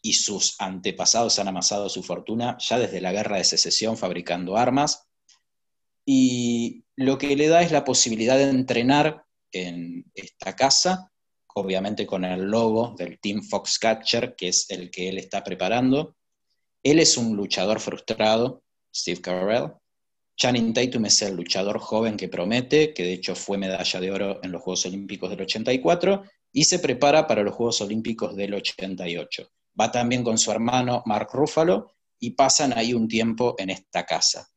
[0.00, 5.08] y sus antepasados han amasado su fortuna ya desde la guerra de secesión fabricando armas.
[6.06, 11.12] Y lo que le da es la posibilidad de entrenar en esta casa,
[11.54, 16.16] obviamente con el logo del Team Foxcatcher, que es el que él está preparando.
[16.82, 18.62] Él es un luchador frustrado,
[18.94, 19.72] Steve Carell.
[20.38, 24.40] Channing Tatum es el luchador joven que promete, que de hecho fue medalla de oro
[24.42, 26.22] en los Juegos Olímpicos del 84
[26.52, 31.28] y se prepara para los Juegos Olímpicos del 88 va también con su hermano Mark
[31.32, 34.48] Ruffalo y pasan ahí un tiempo en esta casa.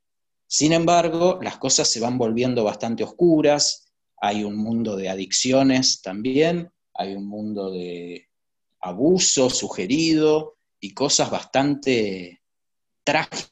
[0.47, 6.71] Sin embargo, las cosas se van volviendo bastante oscuras, hay un mundo de adicciones también,
[6.93, 8.27] hay un mundo de
[8.81, 12.41] abuso sugerido y cosas bastante
[13.03, 13.50] trágicas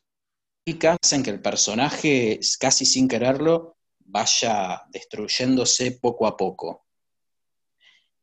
[1.11, 6.85] en que el personaje, casi sin quererlo, vaya destruyéndose poco a poco.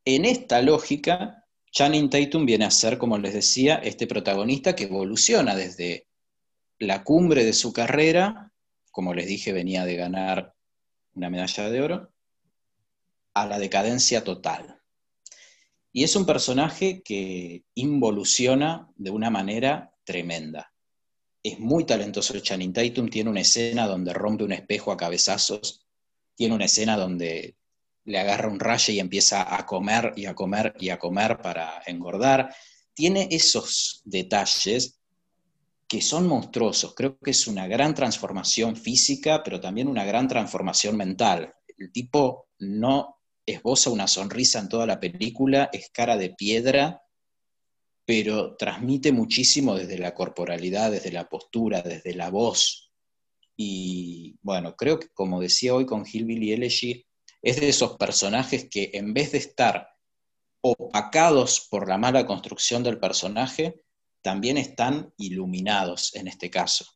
[0.04, 5.56] En esta lógica, Channing Tatum viene a ser, como les decía, este protagonista que evoluciona
[5.56, 6.06] desde
[6.78, 8.52] la cumbre de su carrera,
[8.92, 10.54] como les dije, venía de ganar
[11.14, 12.12] una medalla de oro,
[13.34, 14.80] a la decadencia total.
[15.92, 20.75] Y es un personaje que involuciona de una manera tremenda.
[21.46, 25.86] Es muy talentoso Channing Tatum, tiene una escena donde rompe un espejo a cabezazos,
[26.34, 27.54] tiene una escena donde
[28.04, 31.84] le agarra un rayo y empieza a comer y a comer y a comer para
[31.86, 32.52] engordar.
[32.92, 34.98] Tiene esos detalles
[35.86, 36.96] que son monstruosos.
[36.96, 41.54] Creo que es una gran transformación física, pero también una gran transformación mental.
[41.78, 47.02] El tipo no esboza una sonrisa en toda la película, es cara de piedra,
[48.06, 52.92] pero transmite muchísimo desde la corporalidad, desde la postura, desde la voz.
[53.56, 57.04] Y bueno, creo que como decía hoy con Hillbilly Elegy,
[57.42, 59.88] es de esos personajes que en vez de estar
[60.60, 63.82] opacados por la mala construcción del personaje,
[64.22, 66.86] también están iluminados en este caso.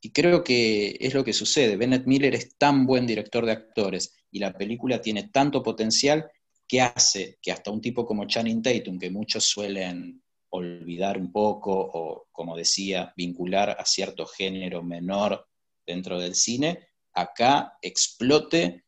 [0.00, 1.76] Y creo que es lo que sucede.
[1.76, 6.30] Bennett Miller es tan buen director de actores y la película tiene tanto potencial
[6.66, 11.72] que hace que hasta un tipo como Channing Tatum, que muchos suelen olvidar un poco
[11.72, 15.46] o, como decía, vincular a cierto género menor
[15.86, 18.84] dentro del cine, acá explote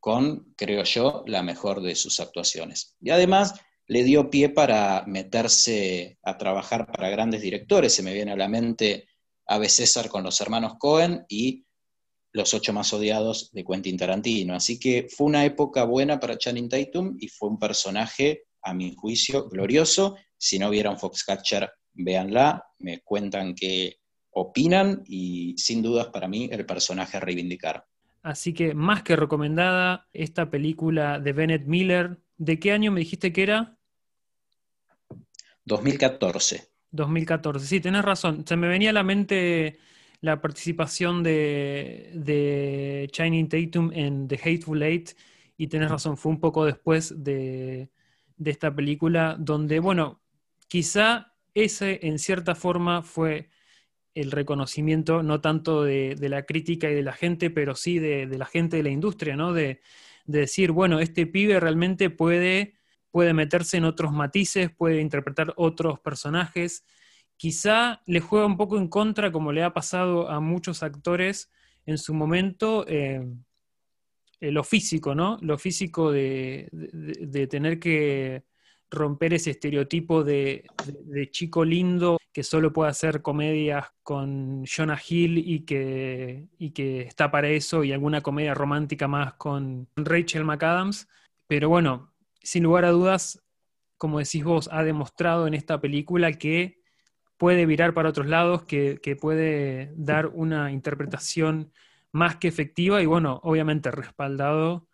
[0.00, 2.96] con, creo yo, la mejor de sus actuaciones.
[3.00, 3.54] Y además
[3.88, 7.92] le dio pie para meterse a trabajar para grandes directores.
[7.92, 9.08] Se me viene a la mente
[9.46, 11.64] Ave César con los hermanos Cohen y
[12.32, 14.54] Los ocho más odiados de Quentin Tarantino.
[14.54, 18.94] Así que fue una época buena para Channing Tatum y fue un personaje, a mi
[18.94, 20.16] juicio, glorioso.
[20.38, 23.96] Si no vieron Foxcatcher, véanla, me cuentan qué
[24.30, 27.86] opinan y sin dudas para mí el personaje a reivindicar.
[28.22, 32.18] Así que más que recomendada esta película de Bennett Miller.
[32.36, 33.78] ¿De qué año me dijiste que era?
[35.64, 36.68] 2014.
[36.90, 38.44] 2014, sí, tenés razón.
[38.46, 39.78] Se me venía a la mente
[40.20, 45.10] la participación de, de Channing Tatum en The Hateful Eight
[45.56, 47.90] y tenés razón, fue un poco después de,
[48.36, 50.20] de esta película donde, bueno,
[50.68, 53.50] quizá ese en cierta forma fue
[54.14, 58.46] el reconocimiento no tanto de, la crítica y de la gente, pero sí de, la
[58.46, 59.52] gente de la industria, ¿no?
[59.52, 59.80] De,
[60.24, 62.76] de, decir, bueno, este pibe realmente puede
[63.16, 66.84] puede meterse en otros matices, puede interpretar otros personajes.
[67.38, 71.50] Quizá le juega un poco en contra, como le ha pasado a muchos actores
[71.86, 73.26] en su momento, eh,
[74.40, 75.38] eh, lo físico, ¿no?
[75.40, 76.68] Lo físico de,
[77.48, 78.44] tener que
[78.90, 80.64] romper ese estereotipo de,
[81.30, 87.48] chico lindo que solo puede hacer comedias con Jonah Hill y que, que está para
[87.48, 91.08] eso, y alguna comedia romántica más con Rachel McAdams.
[91.46, 92.12] Pero bueno,
[92.42, 93.42] sin lugar a dudas,
[93.98, 96.80] como decís vos, ha demostrado en esta película que
[97.36, 101.72] puede virar para otros lados, que, puede dar una interpretación
[102.12, 104.88] más que efectiva y bueno, obviamente respaldado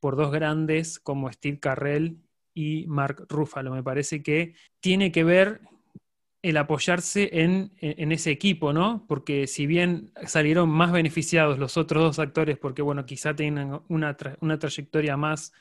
[0.00, 2.18] por dos grandes como Steve Carrell
[2.58, 3.70] y Mark Ruffalo.
[3.70, 5.60] Me parece que tiene que ver
[6.42, 9.04] el apoyarse en, ese equipo, ¿no?
[9.06, 14.16] Porque si bien salieron más beneficiados los otros dos actores, porque bueno, quizá tengan una,
[14.40, 15.52] una trayectoria más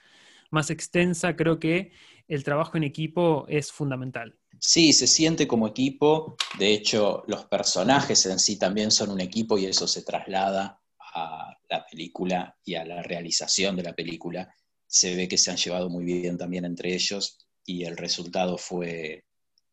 [0.49, 1.91] más extensa, creo que
[2.27, 4.37] el trabajo en equipo es fundamental.
[4.59, 6.35] Sí, se siente como equipo.
[6.57, 10.81] De hecho, los personajes en sí también son un equipo y eso se traslada
[11.13, 14.53] a la película y a la realización de la película.
[14.87, 19.25] Se ve que se han llevado muy bien también entre ellos y el resultado fue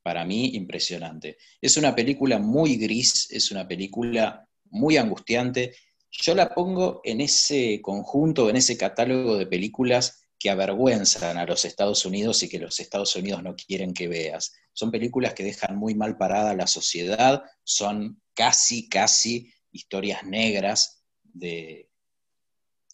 [0.03, 1.39] para mí impresionante.
[1.61, 5.75] Es una película muy gris, es una película muy angustiante.
[6.11, 11.65] Yo la pongo en ese conjunto, en ese catálogo de películas que avergüenzan a los
[11.65, 14.53] Estados Unidos y que los Estados Unidos no quieren que veas.
[14.75, 21.03] Son películas que dejan muy mal parada a la sociedad, son casi, casi historias negras
[21.23, 21.89] de,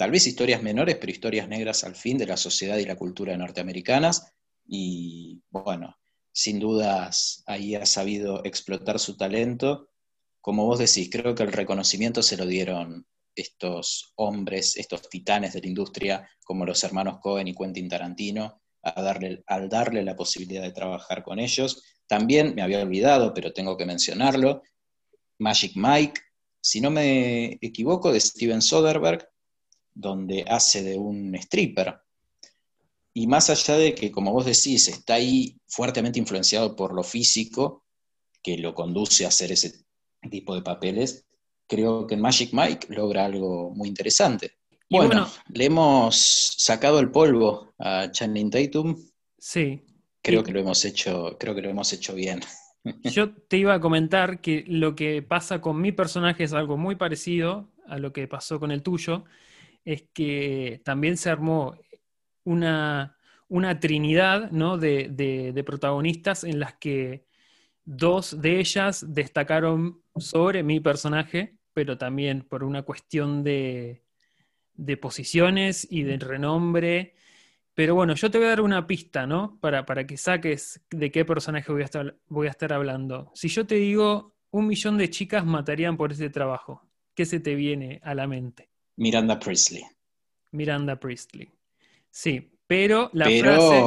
[0.00, 3.36] tal vez historias menores, pero historias negras al fin de la sociedad y la cultura
[3.36, 4.32] norteamericanas.
[4.66, 5.94] Y bueno,
[6.32, 9.90] sin dudas ahí ha sabido explotar su talento.
[10.40, 15.60] Como vos decís, creo que el reconocimiento se lo dieron estos hombres, estos titanes de
[15.60, 21.22] la industria, como los hermanos Cohen y Quentin Tarantino, al darle la posibilidad de trabajar
[21.22, 21.84] con ellos.
[22.06, 24.62] También me había olvidado, pero tengo que mencionarlo,
[25.36, 26.22] Magic Mike,
[26.58, 29.29] si no me equivoco, de Steven Soderbergh,
[30.00, 32.00] donde hace de un stripper.
[33.12, 37.84] Y más allá de que, como vos decís, está ahí fuertemente influenciado por lo físico,
[38.42, 39.84] que lo conduce a hacer ese
[40.30, 41.26] tipo de papeles,
[41.66, 44.52] creo que Magic Mike logra algo muy interesante.
[44.88, 46.16] Bueno, le hemos
[46.56, 48.96] sacado el polvo a Channing Tatum.
[49.38, 49.82] Sí.
[50.20, 52.40] Creo que lo hemos hecho, creo que lo hemos hecho bien.
[53.04, 56.96] Yo te iba a comentar que lo que pasa con mi personaje es algo muy
[56.96, 59.24] parecido a lo que pasó con el tuyo.
[59.84, 61.76] Es que también se armó
[62.44, 63.16] una,
[63.48, 64.78] una trinidad ¿no?
[64.78, 65.08] de,
[65.54, 67.26] de protagonistas en las que
[67.84, 74.04] dos de ellas destacaron sobre mi personaje pero también por una cuestión de,
[75.00, 77.14] posiciones y de renombre.
[77.74, 79.58] Pero bueno, yo te voy a dar una pista, ¿no?
[79.60, 83.30] Para, para que saques de qué personaje voy a, estar, voy a estar hablando.
[83.34, 86.82] Si yo te digo, un millón de chicas matarían por ese trabajo,
[87.14, 88.69] ¿qué se te viene a la mente?
[89.00, 89.82] Miranda Priestley.
[90.50, 91.50] Miranda Priestley.
[92.10, 93.82] Sí, pero la frase.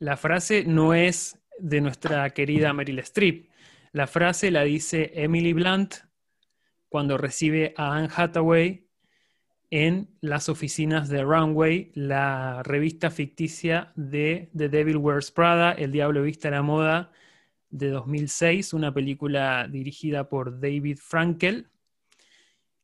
[0.00, 3.48] La frase no es de nuestra querida Meryl Streep.
[3.92, 5.94] La frase la dice Emily Blunt,
[6.88, 8.88] cuando recibe a Anne Hathaway
[9.70, 16.22] en las oficinas de Runway, la revista ficticia de The Devil Wears Prada, El Diablo
[16.22, 17.12] Vista a la Moda,
[17.70, 21.68] de 2006, una película dirigida por David Frankel,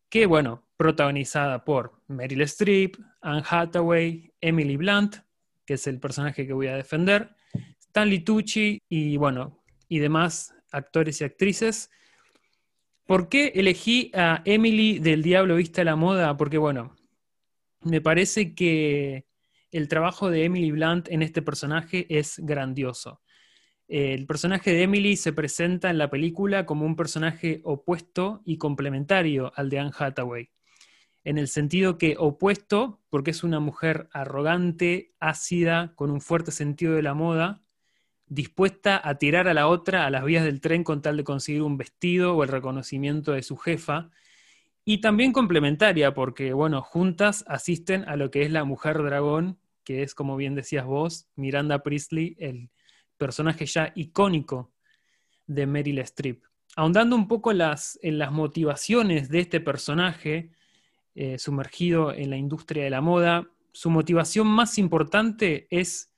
[0.09, 5.17] que, bueno, protagonizada por Meryl Streep, Anne Hathaway, Emily Blunt,
[5.65, 7.35] que es el personaje que voy a defender,
[7.79, 11.91] Stanley Tucci y, bueno, y demás actores y actrices.
[13.07, 16.37] ¿Por qué elegí a Emily del Diablo Vista a la Moda?
[16.37, 16.95] Porque, bueno,
[17.83, 19.27] me parece que
[19.73, 23.21] el trabajo de Emily Blunt en este personaje es grandioso.
[23.89, 29.51] El personaje de Emily se presenta en la película como un personaje opuesto y complementario
[29.57, 30.51] al de Anne Hathaway.
[31.25, 36.95] En el sentido que opuesto, porque es una mujer arrogante, ácida, con un fuerte sentido
[36.95, 37.63] de la moda,
[38.27, 41.63] dispuesta a tirar a la otra a las vías del tren con tal de conseguir
[41.63, 44.11] un vestido o el reconocimiento de su jefa.
[44.85, 50.03] Y también complementaria, porque, bueno, juntas asisten a lo que es la mujer dragón, que
[50.03, 52.71] es, como bien decías vos, Miranda Priestley, el
[53.19, 54.73] personaje ya icónico
[55.47, 56.43] de Meryl Streep.
[56.77, 60.53] Ahondando un poco las, en las motivaciones de este personaje
[61.15, 66.13] eh, sumergido en la industria de la moda, su motivación más importante es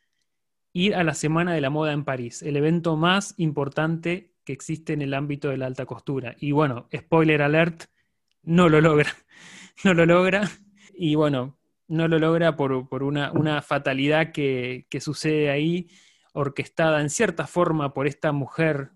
[0.73, 4.93] ir a la Semana de la Moda en París, el evento más importante que existe
[4.93, 6.37] en el ámbito de la alta costura.
[6.39, 7.85] Y bueno, spoiler alert,
[8.43, 9.15] no lo logra,
[9.85, 10.51] no lo logra.
[10.95, 12.73] Y bueno, no lo logra por,
[13.03, 15.89] una, fatalidad que, que, sucede ahí,
[16.33, 18.91] orquestada en cierta forma por esta mujer,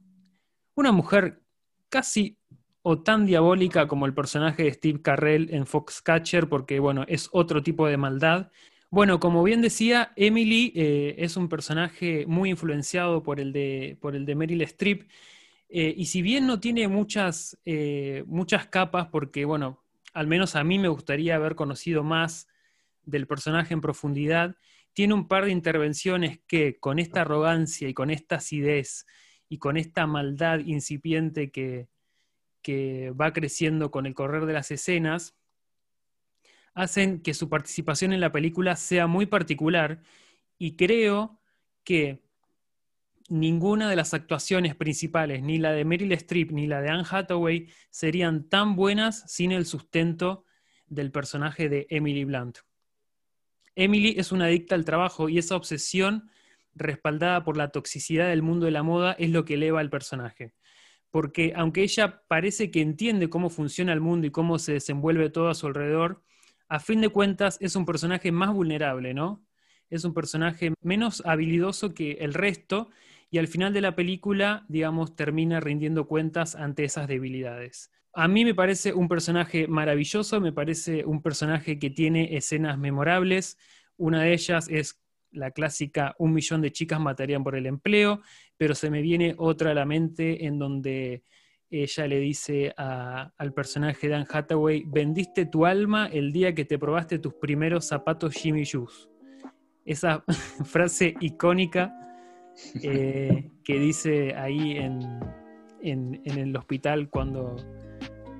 [0.74, 1.42] una mujer
[1.88, 2.38] casi
[2.82, 7.62] o tan diabólica como el personaje de Steve Carrell en Foxcatcher, porque bueno, es otro
[7.62, 8.50] tipo de maldad,
[8.94, 14.14] bueno, como bien decía, Emily eh, es un personaje muy influenciado por el de, por
[14.14, 15.08] el de Meryl Streep.
[15.68, 19.82] Eh, y si bien no tiene muchas, eh, muchas capas, porque, bueno,
[20.12, 22.46] al menos a mí me gustaría haber conocido más
[23.04, 24.54] del personaje en profundidad,
[24.94, 29.06] tiene un par de intervenciones que con esta arrogancia y con esta acidez
[29.48, 31.88] y con esta maldad incipiente que,
[32.62, 35.36] que va creciendo con el correr de las escenas,
[36.74, 40.00] hacen que su participación en la película sea muy particular
[40.58, 41.40] y creo
[41.84, 42.22] que
[43.28, 47.68] ninguna de las actuaciones principales, ni la de Meryl Streep ni la de Anne Hathaway,
[47.90, 50.44] serían tan buenas sin el sustento
[50.86, 52.58] del personaje de Emily Blunt.
[53.76, 56.30] Emily es una adicta al trabajo y esa obsesión
[56.74, 60.54] respaldada por la toxicidad del mundo de la moda es lo que eleva al personaje.
[61.10, 65.48] Porque aunque ella parece que entiende cómo funciona el mundo y cómo se desenvuelve todo
[65.48, 66.22] a su alrededor,
[66.68, 69.44] a fin de cuentas es un personaje más vulnerable, ¿no?
[69.90, 72.90] Es un personaje menos habilidoso que el resto
[73.30, 77.90] y al final de la película, digamos, termina rindiendo cuentas ante esas debilidades.
[78.14, 83.58] A mí me parece un personaje maravilloso, me parece un personaje que tiene escenas memorables.
[83.96, 85.00] Una de ellas es
[85.32, 88.22] la clásica un millón de chicas matarían por el empleo,
[88.56, 91.22] pero se me viene otra a la mente en donde
[91.70, 96.78] ella le dice al personaje de Anne Hathaway, vendiste tu alma el día que te
[96.78, 99.08] probaste tus primeros zapatos Jimmy Shoes.
[99.84, 100.24] Esa
[100.64, 101.92] frase icónica
[102.80, 107.56] eh, que dice ahí en, el hospital cuando,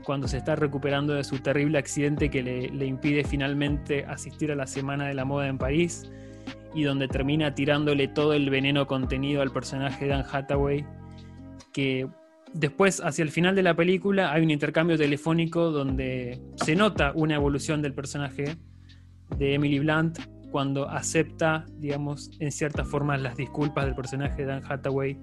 [0.05, 4.67] cuando se está recuperando de su terrible accidente que le, impide finalmente asistir a la
[4.67, 6.11] Semana de la Moda en París
[6.75, 10.85] y donde termina tirándole todo el veneno contenido al personaje de Anne Hathaway,
[11.73, 12.09] que
[12.55, 17.35] Después, hacia el final de la película, hay un intercambio telefónico donde se nota una
[17.35, 18.57] evolución del personaje
[19.37, 20.21] de Emily Blunt
[20.53, 25.19] cuando acepta, digamos, en cierta forma las disculpas del personaje de Dan Hathaway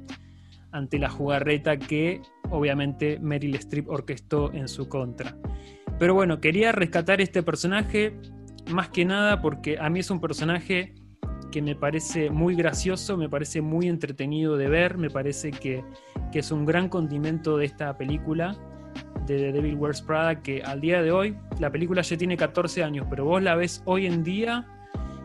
[0.73, 2.21] ante la jugarreta que
[2.51, 5.35] obviamente Meryl Streep orquestó en su contra.
[5.97, 8.15] Pero bueno, quería rescatar este personaje
[8.71, 10.93] más que nada porque a mí es un personaje
[11.51, 15.83] que me parece muy gracioso, me parece muy entretenido de ver, me parece que,
[16.33, 18.55] es un gran condimento de esta película
[19.27, 22.83] de The Devil Wears Prada, que al día de hoy, la película ya tiene 14
[22.83, 24.65] años, pero vos la ves hoy en día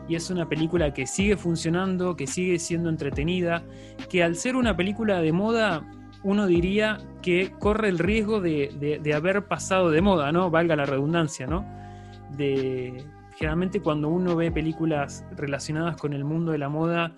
[0.08, 3.64] y es una película que sigue funcionando, que sigue siendo entretenida,
[4.10, 5.88] que al ser una película de moda,
[6.26, 10.50] uno diría que corre el riesgo de, de haber pasado de moda, ¿no?
[10.50, 11.64] Valga la redundancia, ¿no?
[13.36, 17.16] Generalmente cuando uno ve películas relacionadas con el mundo de la moda,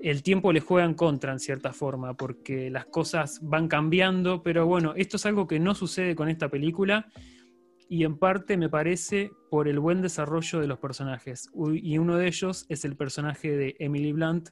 [0.00, 4.66] el tiempo le juega en contra en cierta forma, porque las cosas van cambiando, pero
[4.66, 7.08] bueno, esto es algo que no sucede con esta película
[7.88, 11.50] y en parte me parece por el buen desarrollo de los personajes.
[11.74, 14.50] Y uno de ellos es el personaje de Emily Blunt,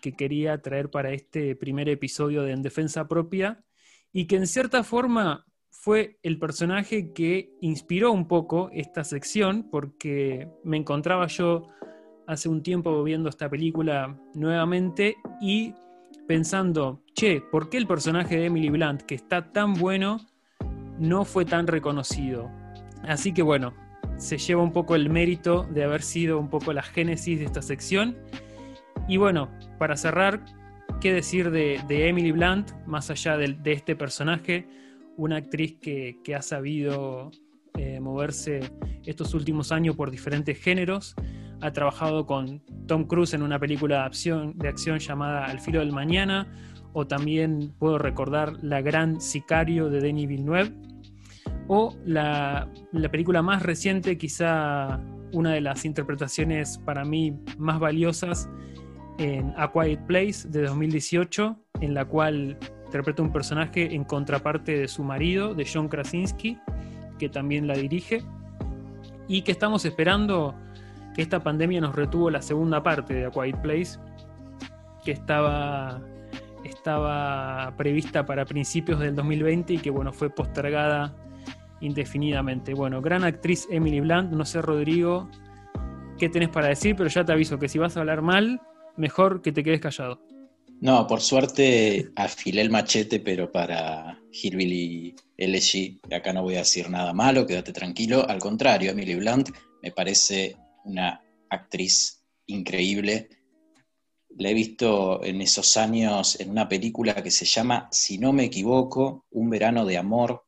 [0.00, 3.64] que quería traer para este primer episodio de En Defensa Propia,
[4.12, 10.48] y que en cierta forma fue el personaje que inspiró un poco esta sección porque
[10.64, 11.68] me encontraba yo
[12.26, 15.74] hace un tiempo viendo esta película nuevamente y
[16.26, 20.18] pensando, che, ¿por qué el personaje de Emily Blunt, que está tan bueno,
[20.98, 22.50] no fue tan reconocido?
[23.02, 23.72] Así que bueno,
[24.16, 27.62] se lleva un poco el mérito de haber sido un poco la génesis de esta
[27.62, 28.16] sección.
[29.10, 30.44] Y bueno, para cerrar,
[31.00, 34.68] ¿qué decir de, Emily Blunt, más allá de, este personaje?
[35.16, 37.32] Una actriz que, ha sabido
[37.74, 38.60] eh, moverse
[39.04, 41.16] estos últimos años por diferentes géneros.
[41.60, 45.80] Ha trabajado con Tom Cruise en una película de acción, de acción llamada Al filo
[45.80, 46.46] del mañana,
[46.92, 50.72] o también puedo recordar La gran sicario de Denis Villeneuve
[51.66, 52.68] o la,
[53.10, 55.00] película más reciente, quizá
[55.32, 58.48] una de las interpretaciones para mí más valiosas
[59.18, 64.88] en A Quiet Place de 2018, en la cual interpreta un personaje en contraparte de
[64.88, 66.58] su marido, de John Krasinski,
[67.18, 68.22] que también la dirige,
[69.28, 70.54] y que estamos esperando
[71.14, 73.98] que esta pandemia nos retuvo la segunda parte de A Quiet Place,
[75.04, 76.00] que estaba,
[76.64, 81.14] estaba prevista para principios del 2020 y que bueno, fue postergada
[81.80, 82.74] indefinidamente.
[82.74, 85.28] Bueno, gran actriz Emily Blunt, no sé Rodrigo
[86.20, 88.60] qué tenés para decir, pero ya te aviso que si vas a hablar mal,
[88.96, 90.20] mejor que te quedes callado.
[90.80, 96.88] No, por suerte afilé el machete, pero para Hillbilly LG, acá no voy a decir
[96.88, 98.26] nada malo, quédate tranquilo.
[98.26, 99.50] Al contrario, Emily Blunt
[99.82, 103.28] me parece una actriz increíble.
[104.38, 108.44] La he visto en esos años en una película que se llama, si no me
[108.44, 110.44] equivoco, Un verano de amor,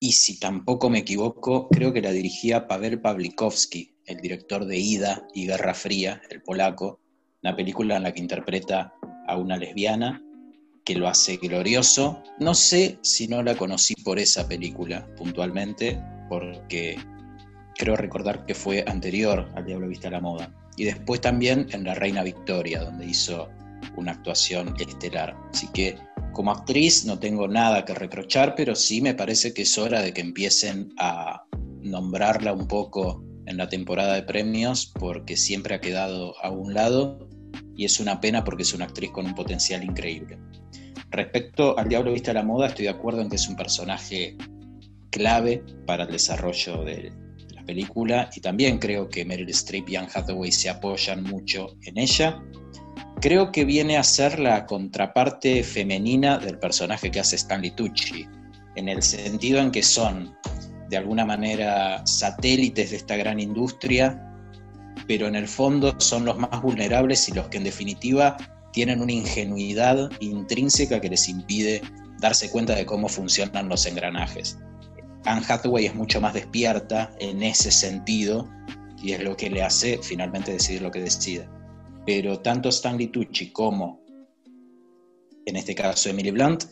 [0.00, 5.26] y si tampoco me equivoco, creo que la dirigía Pavel Pawlikowski, el director de Ida
[5.34, 7.00] y Guerra Fría, el polaco,
[7.42, 8.92] una película en la que interpreta
[9.26, 10.22] a una lesbiana
[10.84, 12.22] que lo hace glorioso.
[12.38, 16.98] No sé si no la conocí por esa película puntualmente, porque
[17.76, 20.52] creo recordar que fue anterior al Diablo Vista a la Moda.
[20.76, 23.48] Y después también en La Reina Victoria, donde hizo
[23.96, 25.36] una actuación estelar.
[25.52, 25.96] Así que
[26.32, 30.12] como actriz no tengo nada que reprochar, pero sí me parece que es hora de
[30.12, 31.44] que empiecen a
[31.82, 37.27] nombrarla un poco en la temporada de premios porque siempre ha quedado a un lado
[37.78, 40.38] y es una pena porque es una actriz con un potencial increíble.
[41.10, 44.36] Respecto al Diablo Viste a la Moda, estoy de acuerdo en que es un personaje
[45.10, 47.10] clave para el desarrollo de
[47.54, 51.96] la película y también creo que Meryl Streep y Anne Hathaway se apoyan mucho en
[51.96, 52.42] ella
[53.20, 58.26] creo que viene a ser la contraparte femenina del personaje que hace Stanley Tucci,
[58.76, 60.36] en el sentido en que son,
[60.88, 64.24] de alguna manera, satélites de esta gran industria,
[65.08, 68.36] pero en el fondo son los más vulnerables y los que en definitiva
[68.72, 71.82] tienen una ingenuidad intrínseca que les impide
[72.20, 74.58] darse cuenta de cómo funcionan los engranajes.
[75.24, 78.48] Anne Hathaway es mucho más despierta en ese sentido
[79.02, 81.48] y es lo que le hace finalmente decidir lo que decide
[82.08, 84.00] pero tanto Stanley Tucci como,
[85.44, 86.64] en este caso, Emily Blunt,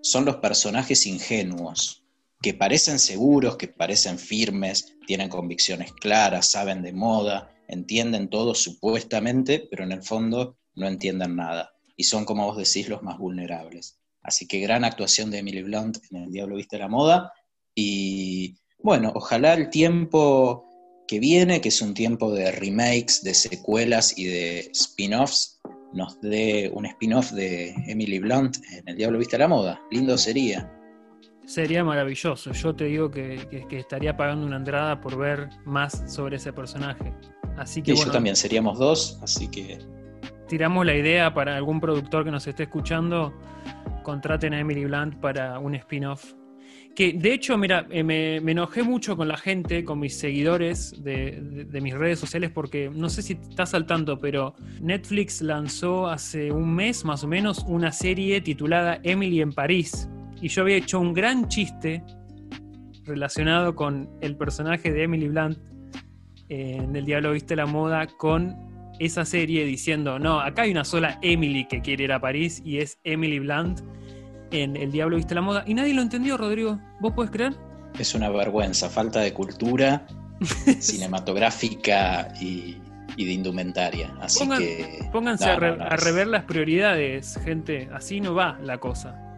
[0.00, 2.04] son los personajes ingenuos,
[2.40, 9.66] que parecen seguros, que parecen firmes, tienen convicciones claras, saben de moda, entienden todo supuestamente,
[9.70, 11.72] pero en el fondo no entienden nada.
[11.96, 13.98] Y son, como vos decís, los más vulnerables.
[14.22, 17.32] Así que gran actuación de Emily Blunt en El Diablo Viste la Moda.
[17.74, 20.66] Y bueno, ojalá el tiempo
[21.06, 25.60] que viene, que es un tiempo de remakes, de secuelas y de spin-offs,
[25.92, 29.80] nos dé un spin-off de Emily Blunt en El Diablo Viste la Moda.
[29.90, 30.70] Lindo sería.
[31.44, 32.52] Sería maravilloso.
[32.52, 37.12] Yo te digo que, estaría pagando una entrada por ver más sobre ese personaje.
[37.60, 37.92] Así que.
[37.92, 39.78] Y yo también, seríamos dos, así que.
[40.48, 43.32] Tiramos la idea para algún productor que nos esté escuchando.
[44.02, 46.34] Contraten a Emily Blunt para un spin-off
[46.94, 51.68] que de hecho, mira, eh, me, enojé mucho con la gente, con mis seguidores de,
[51.80, 56.74] mis redes sociales, porque no sé si estás al tanto, pero Netflix lanzó hace un
[56.74, 60.08] mes más o menos una serie titulada Emily en París.
[60.42, 62.02] Y yo había hecho un gran chiste
[63.04, 65.58] relacionado con el personaje de Emily Blunt
[66.50, 68.56] en El Diablo Viste la Moda con
[68.98, 72.78] esa serie diciendo, no, acá hay una sola Emily que quiere ir a París y
[72.78, 73.80] es Emily Blunt
[74.50, 76.78] en El Diablo Viste la Moda y nadie lo entendió, Rodrigo.
[77.00, 77.54] ¿Vos podés creer?
[77.98, 80.06] Es una vergüenza, falta de cultura
[80.80, 82.76] cinematográfica y,
[83.16, 84.14] de indumentaria.
[84.20, 85.08] Así que.
[85.12, 87.88] Pónganse a, rever las prioridades, gente.
[87.92, 89.29] Así no va la cosa.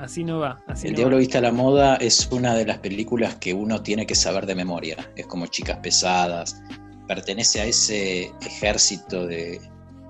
[0.00, 0.62] Así no va.
[0.82, 4.14] el Diablo Viste a la Moda es una de las películas que uno tiene que
[4.14, 4.96] saber de memoria.
[5.14, 6.62] Es como Chicas Pesadas.
[7.06, 9.60] Pertenece a ese ejército de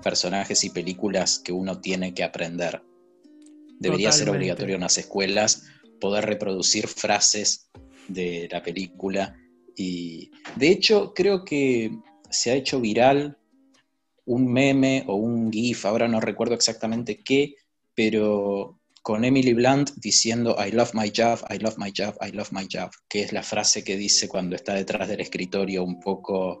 [0.01, 2.81] personajes y películas que uno tiene que aprender
[3.81, 5.63] debería ser obligatorio en las escuelas
[5.99, 7.69] poder reproducir frases
[8.07, 9.35] de la película.
[9.75, 11.91] Y de hecho, creo que
[12.29, 13.37] se ha hecho viral
[14.25, 17.55] un meme o un GIF, ahora no recuerdo exactamente qué,
[17.95, 22.49] pero con Emily Blunt diciendo I love my job, I love my job, I love
[22.51, 26.59] my job, que es la frase que dice cuando está detrás del escritorio un poco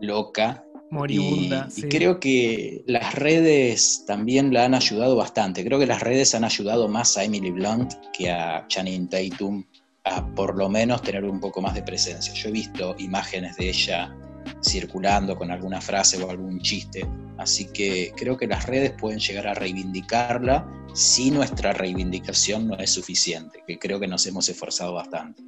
[0.00, 0.64] loca.
[0.90, 1.68] Moribunda.
[1.76, 5.64] Y, y creo que las redes también la han ayudado bastante.
[5.64, 9.64] Creo que las redes han ayudado más a Emily Blunt que a Channing Tatum
[10.04, 12.32] a por lo menos tener un poco más de presencia.
[12.32, 14.16] Yo he visto imágenes de ella
[14.62, 17.06] circulando con alguna frase o algún chiste.
[17.38, 22.90] Así que creo que las redes pueden llegar a reivindicarla si nuestra reivindicación no es
[22.90, 25.42] suficiente, que creo que nos hemos esforzado bastante.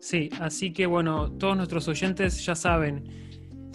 [0.00, 3.04] Sí, así que bueno, todos nuestros oyentes ya saben,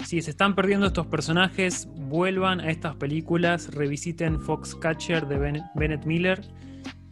[0.06, 6.42] si se están perdiendo estos personajes, vuelvan a estas películas, revisiten Foxcatcher de Bennett Miller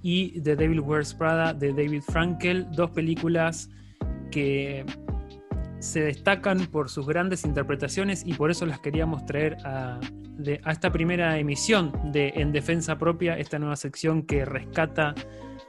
[0.02, 3.70] y The Devil Wears Prada de David Frankel, dos películas
[4.32, 4.86] que
[5.80, 10.00] se destacan por sus grandes interpretaciones y por eso las queríamos traer a,
[10.68, 15.16] esta primera emisión de En Defensa Propia, esta nueva sección que rescata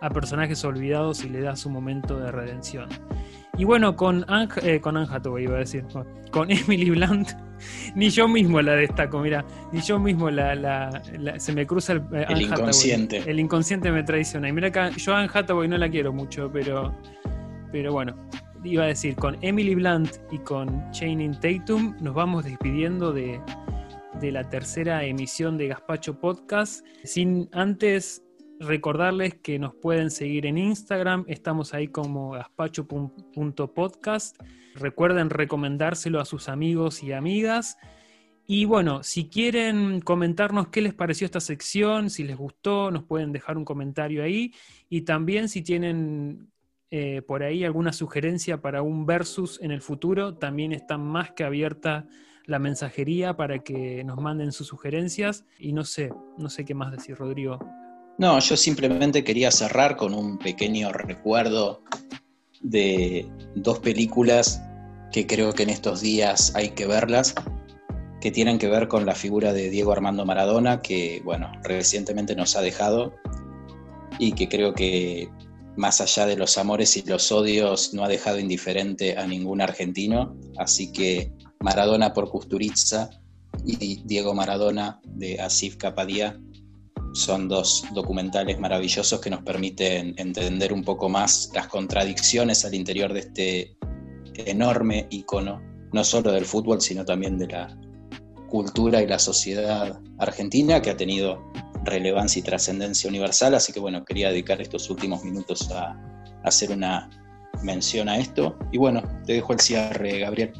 [0.00, 2.88] a personajes olvidados y le da su momento de redención.
[3.58, 4.96] Y bueno, con Anja, eh, con
[5.40, 5.84] iba a decir,
[6.30, 7.30] con Emily Blunt,
[7.94, 11.02] ni yo mismo la destaco, mira, ni yo mismo la,
[11.38, 13.22] se me cruza el, eh, el inconsciente.
[13.26, 14.48] El inconsciente me traiciona.
[14.48, 16.94] Y mira acá, yo a Anne Hathaway no la quiero mucho, pero,
[17.72, 18.14] pero bueno,
[18.66, 23.40] iba a decir, con Emily Blunt y con Channing Tatum nos vamos despidiendo de,
[24.20, 26.84] la tercera emisión de Gaspacho Podcast.
[27.04, 28.22] Sin antes
[28.58, 34.36] recordarles que nos pueden seguir en Instagram, estamos ahí como gaspacho.podcast.
[34.74, 37.76] Recuerden recomendárselo a sus amigos y amigas.
[38.46, 43.32] Y bueno, si quieren comentarnos qué les pareció esta sección, si les gustó, nos pueden
[43.32, 44.52] dejar un comentario ahí.
[44.88, 46.50] Y también si tienen
[46.90, 51.44] eh, por ahí alguna sugerencia para un versus en el futuro, también está más que
[51.44, 52.06] abierta
[52.44, 55.44] la mensajería para que nos manden sus sugerencias.
[55.58, 57.58] Y no sé, no sé qué más decir, Rodrigo.
[58.18, 61.82] No, yo simplemente quería cerrar con un pequeño recuerdo
[62.62, 64.62] de dos películas
[65.12, 67.34] que creo que en estos días hay que verlas,
[68.20, 72.56] que tienen que ver con la figura de Diego Armando Maradona, que bueno, recientemente nos
[72.56, 73.14] ha dejado
[74.18, 75.28] y que creo que
[75.76, 80.36] más allá de los amores y los odios, no ha dejado indiferente a ningún argentino.
[80.56, 83.10] Así que Maradona por Kusturica
[83.64, 86.38] y Diego Maradona de Asif Kapadia
[87.12, 93.12] son dos documentales maravillosos que nos permiten entender un poco más las contradicciones al interior
[93.12, 93.76] de este
[94.34, 95.62] enorme icono,
[95.92, 97.78] no solo del fútbol, sino también de la
[98.50, 101.42] cultura y la sociedad argentina, que ha tenido
[101.86, 105.96] relevancia y trascendencia universal, así que bueno, quería dedicar estos últimos minutos a,
[106.44, 107.10] hacer una
[107.62, 108.56] mención a esto.
[108.70, 110.52] Y bueno, te dejo el cierre, Gabriel.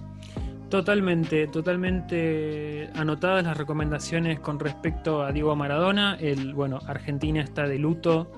[0.69, 6.16] Totalmente, totalmente anotadas las recomendaciones con respecto a Diego Maradona.
[6.20, 8.32] El, bueno, Argentina está de luto.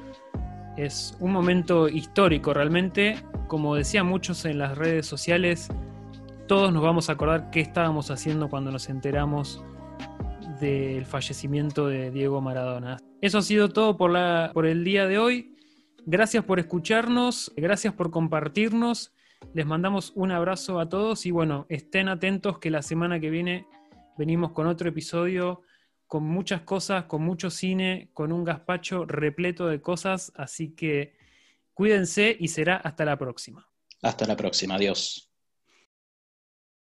[0.76, 3.16] Es un momento histórico realmente.
[3.46, 5.68] Como decían muchos en las redes sociales,
[6.46, 9.64] todos nos vamos a acordar qué estábamos haciendo cuando nos enteramos
[10.60, 12.98] del fallecimiento de Diego Maradona.
[13.20, 15.56] Eso ha sido todo por, la, por el día de hoy.
[16.06, 19.12] Gracias por escucharnos, gracias por compartirnos.
[19.54, 23.66] Les mandamos un abrazo a todos y bueno, estén atentos que la semana que viene
[24.16, 25.62] venimos con otro episodio
[26.08, 31.14] con muchas cosas, con mucho cine, con un gazpacho repleto de cosas, así que
[31.74, 33.68] cuídense y será hasta la próxima.
[34.02, 35.27] Hasta la próxima, adiós.